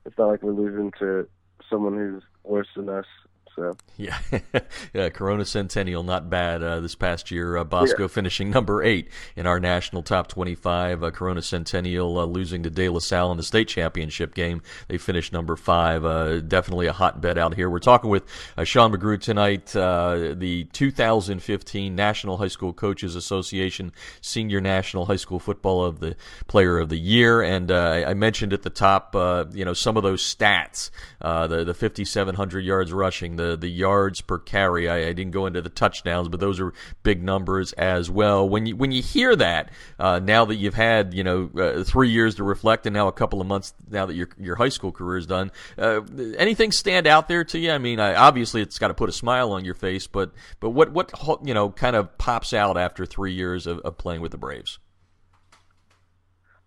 [0.04, 1.28] it's not like we're losing to
[1.68, 3.06] someone who's worse than us.
[3.54, 4.18] So yeah,
[4.94, 7.56] yeah, Corona Centennial, not bad uh, this past year.
[7.56, 8.08] Uh, Bosco yeah.
[8.08, 11.02] finishing number eight in our national top twenty-five.
[11.02, 14.62] Uh, Corona Centennial uh, losing to De La Salle in the state championship game.
[14.88, 16.04] They finished number five.
[16.04, 17.68] Uh, definitely a hotbed out here.
[17.68, 18.24] We're talking with
[18.56, 25.38] uh, Sean McGrew tonight, the 2015 National High School Coaches Association Senior National High School
[25.38, 29.14] Football of the Player of the Year, and I mentioned at the top,
[29.54, 30.90] you know, some of those stats,
[31.20, 34.88] the the 5,700 yards rushing, the the yards per carry.
[34.88, 38.46] I, I, didn't go into the touchdowns, but those are big numbers as well.
[38.48, 42.10] When you when you hear that, uh, now that you've had you know uh, three
[42.10, 44.92] years to reflect, and now a couple of months now that your your high school
[44.92, 46.00] career is done, uh,
[46.36, 47.70] anything stand out there to you?
[47.70, 50.70] I mean, I, obviously it's got to put a smile on your face, but but
[50.70, 51.10] what what
[51.44, 54.78] you know kind of pops out after three years of, of playing with the Braves?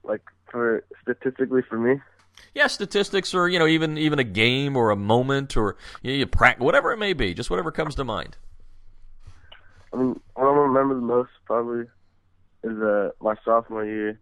[0.03, 1.99] Like for statistically for me,
[2.53, 6.17] yeah, statistics or you know even even a game or a moment or you, know,
[6.17, 8.37] you practice whatever it may be, just whatever comes to mind.
[9.93, 11.85] I mean, what I remember the most probably
[12.63, 14.19] is uh, my sophomore year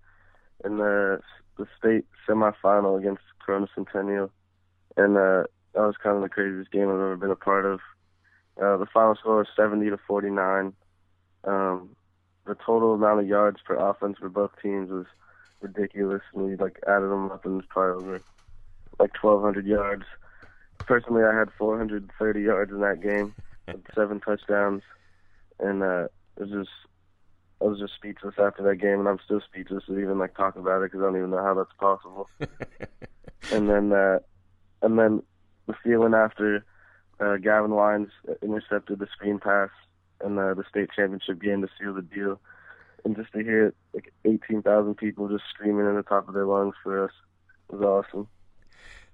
[0.65, 1.21] in the
[1.57, 4.31] the state semifinal against Corona Centennial,
[4.95, 7.79] and uh, that was kind of the craziest game I've ever been a part of.
[8.61, 10.73] Uh, the final score was 70 to 49.
[11.45, 11.95] Um,
[12.45, 15.05] the total amount of yards per offense for both teams was
[15.61, 16.21] ridiculous.
[16.33, 18.21] And we like added them up and was probably over
[18.99, 20.03] like 1,200 yards.
[20.79, 23.35] Personally, I had 430 yards in that game,
[23.95, 24.81] seven touchdowns,
[25.59, 26.07] and uh,
[26.37, 26.69] it was just
[27.61, 30.55] I was just speechless after that game, and I'm still speechless to even like talk
[30.55, 32.29] about it because I don't even know how that's possible.
[33.51, 34.19] and then, uh,
[34.81, 35.23] and then
[35.67, 36.63] the feeling after
[37.19, 38.09] uh, Gavin Wines
[38.41, 39.69] intercepted the screen pass
[40.23, 42.39] in uh, the state championship game to seal the deal
[43.05, 46.75] and just to hear like 18,000 people just screaming in the top of their lungs
[46.83, 47.11] for us
[47.69, 48.27] was awesome.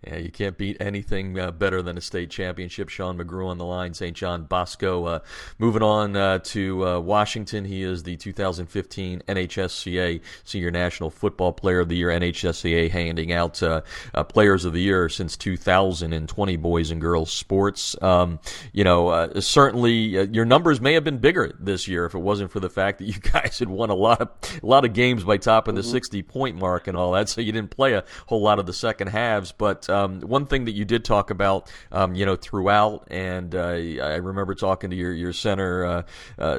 [0.06, 2.90] Yeah, you can't beat anything uh, better than a state championship.
[2.90, 4.16] Sean McGrew on the line, St.
[4.16, 5.06] John Bosco.
[5.06, 5.20] Uh,
[5.58, 11.80] moving on uh, to uh, Washington, he is the 2015 NHSCA Senior National Football Player
[11.80, 12.10] of the Year.
[12.10, 13.82] NHSCA handing out uh,
[14.14, 17.96] uh, Players of the Year since 2020 boys and girls sports.
[18.04, 18.40] Um,
[18.74, 22.60] you know, certainly your numbers may have been bigger this year if it wasn't for
[22.60, 24.30] the fact that you guys had won a lot of
[24.62, 25.92] a lot of games by topping the mm-hmm.
[25.92, 27.28] 60 point mark and all that.
[27.28, 30.66] So you didn't play a whole lot of the second halves, but um, one thing
[30.66, 34.96] that you did talk about, um, you know, throughout, and uh, I remember talking to
[34.96, 36.04] your your center, uh,
[36.38, 36.58] uh,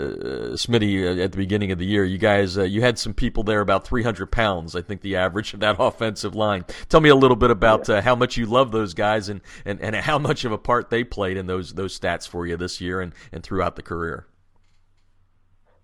[0.55, 2.05] Smitty, uh, at the beginning of the year.
[2.05, 4.74] You guys, uh, you had some people there about 300 pounds.
[4.74, 6.64] I think the average of that offensive line.
[6.89, 9.80] Tell me a little bit about uh, how much you love those guys and, and,
[9.80, 12.80] and how much of a part they played in those those stats for you this
[12.80, 14.26] year and, and throughout the career.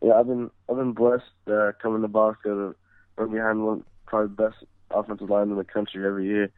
[0.02, 2.76] Yeah, I've been I've been blessed uh, coming to Bosco to
[3.16, 6.50] run behind one probably the best offensive line in the country every year.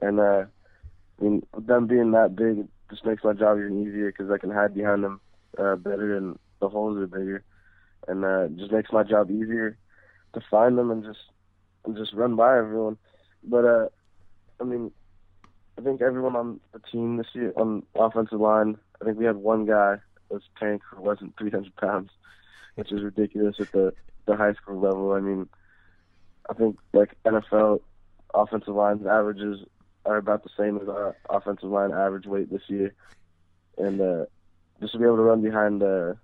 [0.00, 0.44] And uh,
[1.20, 4.38] I mean, them being that big it just makes my job even easier because I
[4.38, 5.20] can hide behind them
[5.58, 7.44] uh, better and the holes are bigger,
[8.06, 9.76] and uh, just makes my job easier
[10.34, 11.20] to find them and just
[11.84, 12.96] and just run by everyone.
[13.42, 13.88] But uh,
[14.60, 14.92] I mean,
[15.78, 19.36] I think everyone on the team this year on offensive line, I think we had
[19.36, 19.96] one guy
[20.28, 22.10] was tank who wasn't 300 pounds,
[22.76, 23.92] which is ridiculous at the
[24.26, 25.12] the high school level.
[25.12, 25.48] I mean,
[26.48, 27.80] I think like NFL
[28.34, 29.66] offensive lines averages
[30.10, 32.92] are about the same as our offensive line average weight this year,
[33.78, 34.24] and uh,
[34.80, 36.14] just to be able to run behind uh,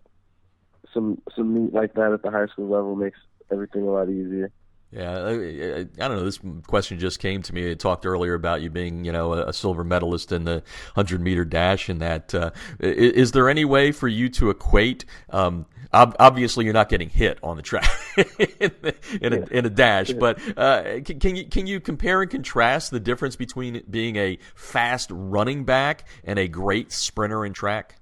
[0.93, 3.19] some some meat like that at the high school level makes
[3.53, 4.51] everything a lot easier.
[4.93, 6.25] Yeah, I, I, don't know.
[6.25, 7.71] This question just came to me.
[7.71, 10.63] I talked earlier about you being, you know, a, silver medalist in the
[10.95, 15.05] hundred meter dash, and that uh, is, is there any way for you to equate?
[15.31, 19.67] Um, ob- obviously, you're not getting hit on the track in, the, in, a, in,
[19.67, 23.83] a, dash, but uh, can, can, you can you compare and contrast the difference between
[23.91, 27.97] being a fast running back and a great sprinter in track?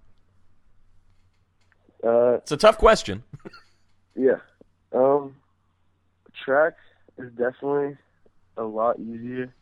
[2.06, 3.24] Uh, it's a tough question.
[4.14, 4.36] yeah.
[4.92, 5.34] Um,
[6.44, 6.74] track
[7.18, 7.96] is definitely
[8.56, 9.54] a lot easier.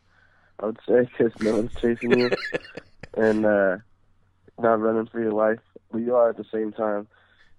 [0.59, 2.29] I would say because no one's chasing you
[3.17, 3.77] and uh,
[4.59, 5.59] not running for your life.
[5.91, 7.07] But you are at the same time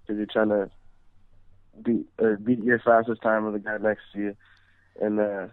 [0.03, 0.71] because you're trying to
[1.83, 4.37] beat or beat your fastest time of the guy next to you.
[5.01, 5.49] And uh,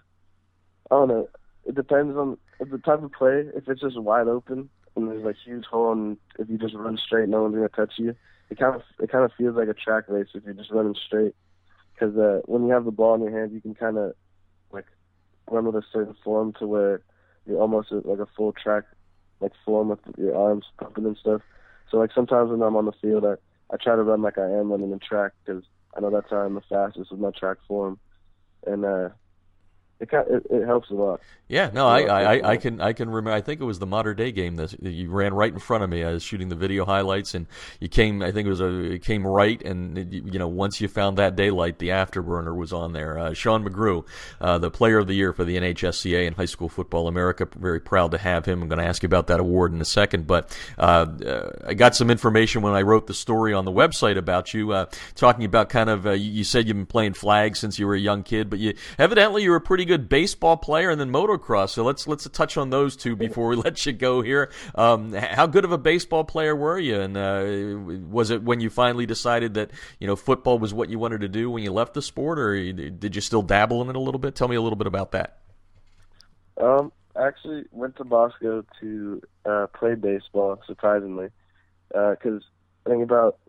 [0.90, 1.30] I don't know.
[1.66, 3.46] It depends on the type of play.
[3.56, 6.98] If it's just wide open and there's like huge hole, and if you just run
[6.98, 8.16] straight, no one's gonna touch you.
[8.50, 10.96] It kind of it kind of feels like a track race if you're just running
[10.96, 11.36] straight
[12.02, 14.14] because uh, when you have the ball in your hands, you can kind of
[14.72, 14.86] like
[15.50, 17.04] run with a certain form to where
[17.46, 18.86] you're almost like a full track
[19.40, 21.42] like form with your arms pumping and stuff.
[21.90, 23.36] So like sometimes when I'm on the field, I
[23.72, 25.64] I try to run like I am running in track because
[25.96, 28.00] I know that's how I'm the fastest with my track form,
[28.66, 29.10] and uh,
[30.02, 31.22] it, it, it helps a lot.
[31.52, 33.32] Yeah, no, I, I, I can I can remember.
[33.32, 35.90] I think it was the Mater Dei game that you ran right in front of
[35.90, 36.02] me.
[36.02, 37.46] I was shooting the video highlights, and
[37.82, 38.22] you came.
[38.22, 41.18] I think it was a it came right, and it, you know once you found
[41.18, 43.20] that daylight, the afterburner was on there.
[43.20, 44.06] Uh, Sean McGrew,
[44.40, 47.46] uh, the Player of the Year for the NHSCA in High School Football America.
[47.58, 48.62] Very proud to have him.
[48.62, 51.74] I'm going to ask you about that award in a second, but uh, uh, I
[51.74, 54.86] got some information when I wrote the story on the website about you, uh,
[55.16, 56.08] talking about kind of.
[56.08, 58.74] Uh, you said you've been playing flag since you were a young kid, but you
[58.98, 61.70] evidently you were a pretty good baseball player and then motocross.
[61.70, 64.52] So let's let's touch on those two before we let you go here.
[64.76, 68.70] Um, how good of a baseball player were you, and uh, was it when you
[68.70, 71.94] finally decided that you know football was what you wanted to do when you left
[71.94, 74.36] the sport, or did you still dabble in it a little bit?
[74.36, 75.40] Tell me a little bit about that.
[76.60, 80.62] Um, I actually went to Bosco to uh, play baseball.
[80.68, 81.30] Surprisingly,
[81.90, 83.40] because uh, I think about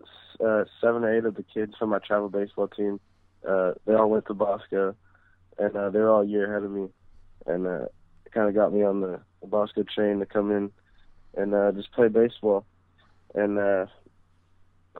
[0.45, 3.01] uh, seven or eight of the kids from my travel baseball team,
[3.49, 4.95] uh, they all went to Bosco
[5.59, 6.89] and uh, they're all a year ahead of me,
[7.47, 7.87] and uh,
[8.25, 10.71] it kind of got me on the, Bosco train to come in
[11.37, 12.65] and uh, just play baseball.
[13.35, 13.87] And uh,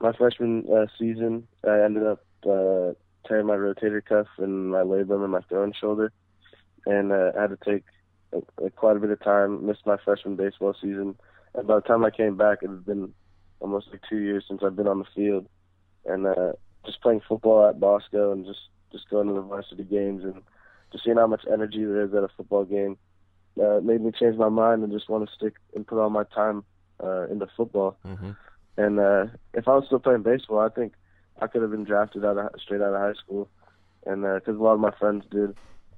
[0.01, 2.91] my freshman uh, season, I ended up uh,
[3.25, 6.11] tearing my rotator cuff and my labrum and my throwing shoulder,
[6.85, 7.83] and uh, I had to take
[8.35, 9.65] uh, quite a bit of time.
[9.65, 11.15] Missed my freshman baseball season,
[11.55, 13.13] and by the time I came back, it had been
[13.59, 15.47] almost like two years since I've been on the field,
[16.05, 16.53] and uh,
[16.85, 18.59] just playing football at Bosco and just
[18.93, 20.41] just going to the varsity games and
[20.93, 22.97] just seeing how much energy there is at a football game
[23.61, 26.23] uh, made me change my mind and just want to stick and put all my
[26.23, 26.63] time
[27.03, 27.97] uh, into football.
[28.05, 28.31] Mm-hmm.
[28.77, 30.93] And uh, if I was still playing baseball, I think
[31.41, 33.49] I could have been drafted out of, straight out of high school,
[34.05, 35.55] and because uh, a lot of my friends did,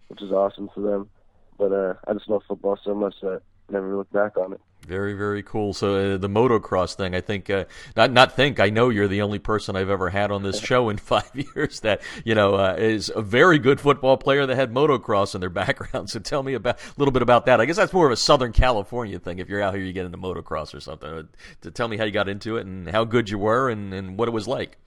[0.08, 1.10] which is awesome for them.
[1.58, 4.62] But uh, I just love football so much that I never looked back on it.
[4.88, 5.74] Very, very cool.
[5.74, 7.66] So uh, the motocross thing, I think, uh,
[7.96, 8.60] not not think.
[8.60, 11.80] I know you're the only person I've ever had on this show in five years
[11.80, 15.50] that you know uh, is a very good football player that had motocross in their
[15.66, 16.12] background.
[16.12, 17.60] So tell me about a little bit about that.
[17.60, 19.40] I guess that's more of a Southern California thing.
[19.40, 21.10] If you're out here, you get into motocross or something.
[21.10, 21.24] Uh,
[21.62, 24.20] to tell me how you got into it and how good you were and, and
[24.20, 24.78] what it was like.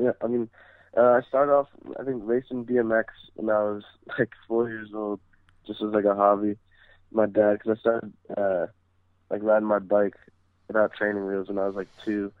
[0.00, 0.48] Yeah, I mean,
[0.96, 1.68] uh, I started off,
[2.00, 3.82] I think, racing BMX when I was
[4.18, 5.20] like four years old,
[5.66, 6.56] just as like a hobby.
[7.12, 8.66] My dad, because I started uh,
[9.30, 10.14] like riding my bike
[10.68, 12.32] without training wheels when I was like two,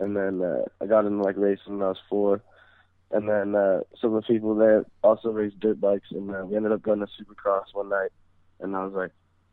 [0.00, 2.42] and then uh, I got into like racing when I was four,
[3.10, 6.56] and then uh, some of the people there also raced dirt bikes, and uh, we
[6.56, 8.10] ended up going to Supercross one night,
[8.60, 9.10] and I was like,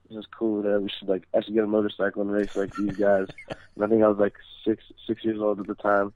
[0.09, 0.63] this is cool.
[0.63, 3.27] That we should like actually get a motorcycle and race like these guys.
[3.75, 4.35] and I think I was like
[4.65, 6.13] six six years old at the time,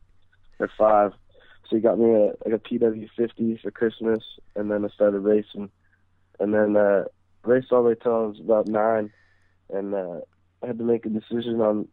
[0.59, 1.11] or five.
[1.69, 4.23] So he got me a like a PW50 for Christmas,
[4.55, 5.69] and then I started racing,
[6.39, 7.03] and then uh,
[7.43, 9.11] raced all the way till I was about nine,
[9.69, 10.21] and uh,
[10.61, 11.87] I had to make a decision on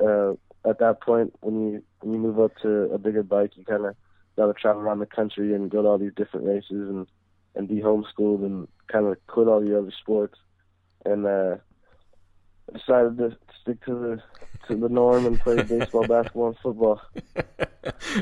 [0.00, 0.32] uh,
[0.68, 3.86] at that point when you when you move up to a bigger bike, you kind
[3.86, 3.94] of
[4.36, 7.06] got to travel around the country and go to all these different races and
[7.54, 10.38] and be homeschooled and kind of quit all your other sports.
[11.04, 11.56] And uh,
[12.72, 14.22] decided to stick to the
[14.68, 17.00] to the norm and play baseball, basketball, and football.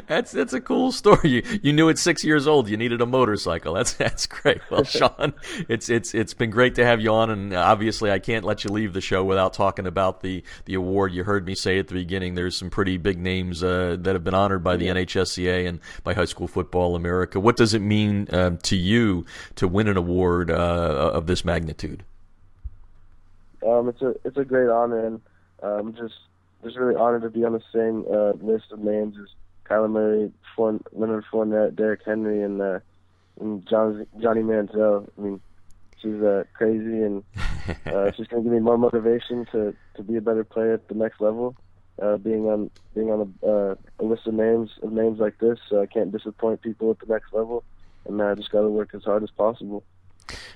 [0.07, 1.29] that's that's a cool story.
[1.31, 3.75] You you knew at six years old you needed a motorcycle.
[3.75, 4.61] That's that's great.
[4.71, 5.35] Well, Sean,
[5.69, 8.71] it's it's it's been great to have you on, and obviously I can't let you
[8.71, 11.13] leave the show without talking about the the award.
[11.13, 12.35] You heard me say at the beginning.
[12.35, 14.91] There's some pretty big names uh, that have been honored by the.
[14.91, 17.39] NHSCA and by High School Football America.
[17.39, 19.25] What does it mean um, to you
[19.55, 22.03] to win an award uh, of this magnitude?
[23.67, 25.21] Um, it's a it's a great honor, and
[25.63, 26.15] I'm um, just
[26.65, 29.29] just really honored to be on the same uh, list of names as
[29.69, 32.81] Kyler Murray, Fourn- Leonard Fournette, Derrick Henry, and uh,
[33.41, 35.09] and John, Johnny Manziel.
[35.17, 35.41] I mean,
[36.01, 37.23] she's uh, crazy, and
[37.87, 40.95] uh, going to give me more motivation to to be a better player at the
[40.95, 41.57] next level.
[42.01, 45.59] Uh, being on being on a, uh, a list of names of names like this,
[45.69, 47.63] so I can't disappoint people at the next level,
[48.07, 49.85] and I uh, just got to work as hard as possible.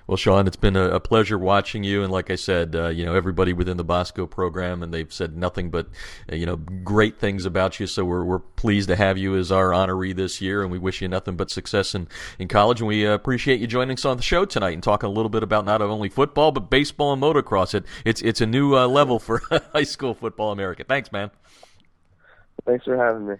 [0.06, 3.14] Well, Sean, it's been a, pleasure watching you, and like I said, uh, you know
[3.14, 5.88] everybody within the Bosco program, and they've said nothing but
[6.30, 7.86] uh, you know great things about you.
[7.86, 11.00] So we're we're pleased to have you as our honoree this year, and we wish
[11.00, 12.08] you nothing but success in
[12.38, 12.80] in college.
[12.80, 15.30] And we uh, appreciate you joining us on the show tonight and talking a little
[15.30, 17.74] bit about not only football but baseball and motocross.
[17.74, 20.84] It it's it's a new uh, level for high school football America.
[20.84, 21.30] Thanks, man.
[22.66, 23.34] Thanks for having me.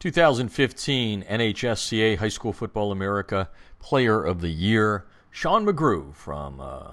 [0.00, 3.48] 2015 NHSCA High School Football America
[3.80, 5.06] Player of the Year.
[5.30, 6.92] Sean McGrew from uh,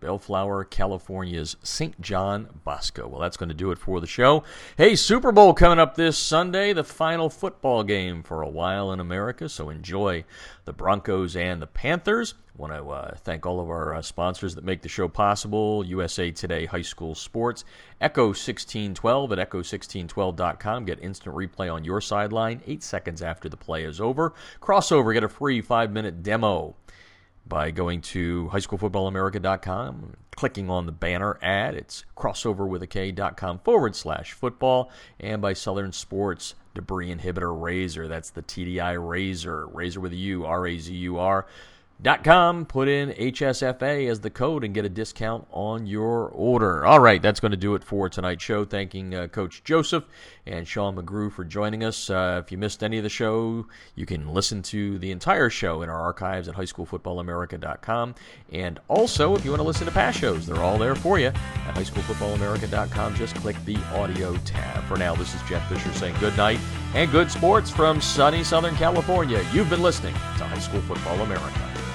[0.00, 2.00] Bellflower, California's St.
[2.00, 3.06] John Bosco.
[3.06, 4.42] Well, that's going to do it for the show.
[4.76, 9.00] Hey, Super Bowl coming up this Sunday, the final football game for a while in
[9.00, 9.48] America.
[9.48, 10.24] So enjoy
[10.64, 12.34] the Broncos and the Panthers.
[12.56, 16.30] Want to uh, thank all of our uh, sponsors that make the show possible USA
[16.30, 17.64] Today High School Sports,
[18.00, 20.84] Echo 1612 at echo1612.com.
[20.84, 24.34] Get instant replay on your sideline eight seconds after the play is over.
[24.60, 26.74] Krossover, get a free five minute demo
[27.50, 31.74] by going to highschoolfootballamerica.com, clicking on the banner ad.
[31.74, 38.08] It's crossoverwithak.com forward slash football, and by Southern Sports Debris Inhibitor Razur.
[38.08, 41.46] That's the TDI Razur, Razor with a U, R A Z U R.
[42.02, 46.84] Com, put in HSFA as the code and get a discount on your order.
[46.84, 48.64] All right, that's going to do it for tonight's show.
[48.64, 50.04] Thanking uh, Coach Joseph
[50.46, 52.08] and Sean McGrew for joining us.
[52.08, 55.82] Uh, if you missed any of the show, you can listen to the entire show
[55.82, 58.14] in our archives at highschoolfootballamerica.com.
[58.50, 61.26] And also, if you want to listen to past shows, they're all there for you
[61.26, 63.14] at highschoolfootballamerica.com.
[63.14, 64.82] Just click the audio tab.
[64.84, 66.60] For now, this is Jeff Fisher saying good night
[66.94, 69.44] and good sports from sunny Southern California.
[69.52, 71.89] You've been listening to High School Football America.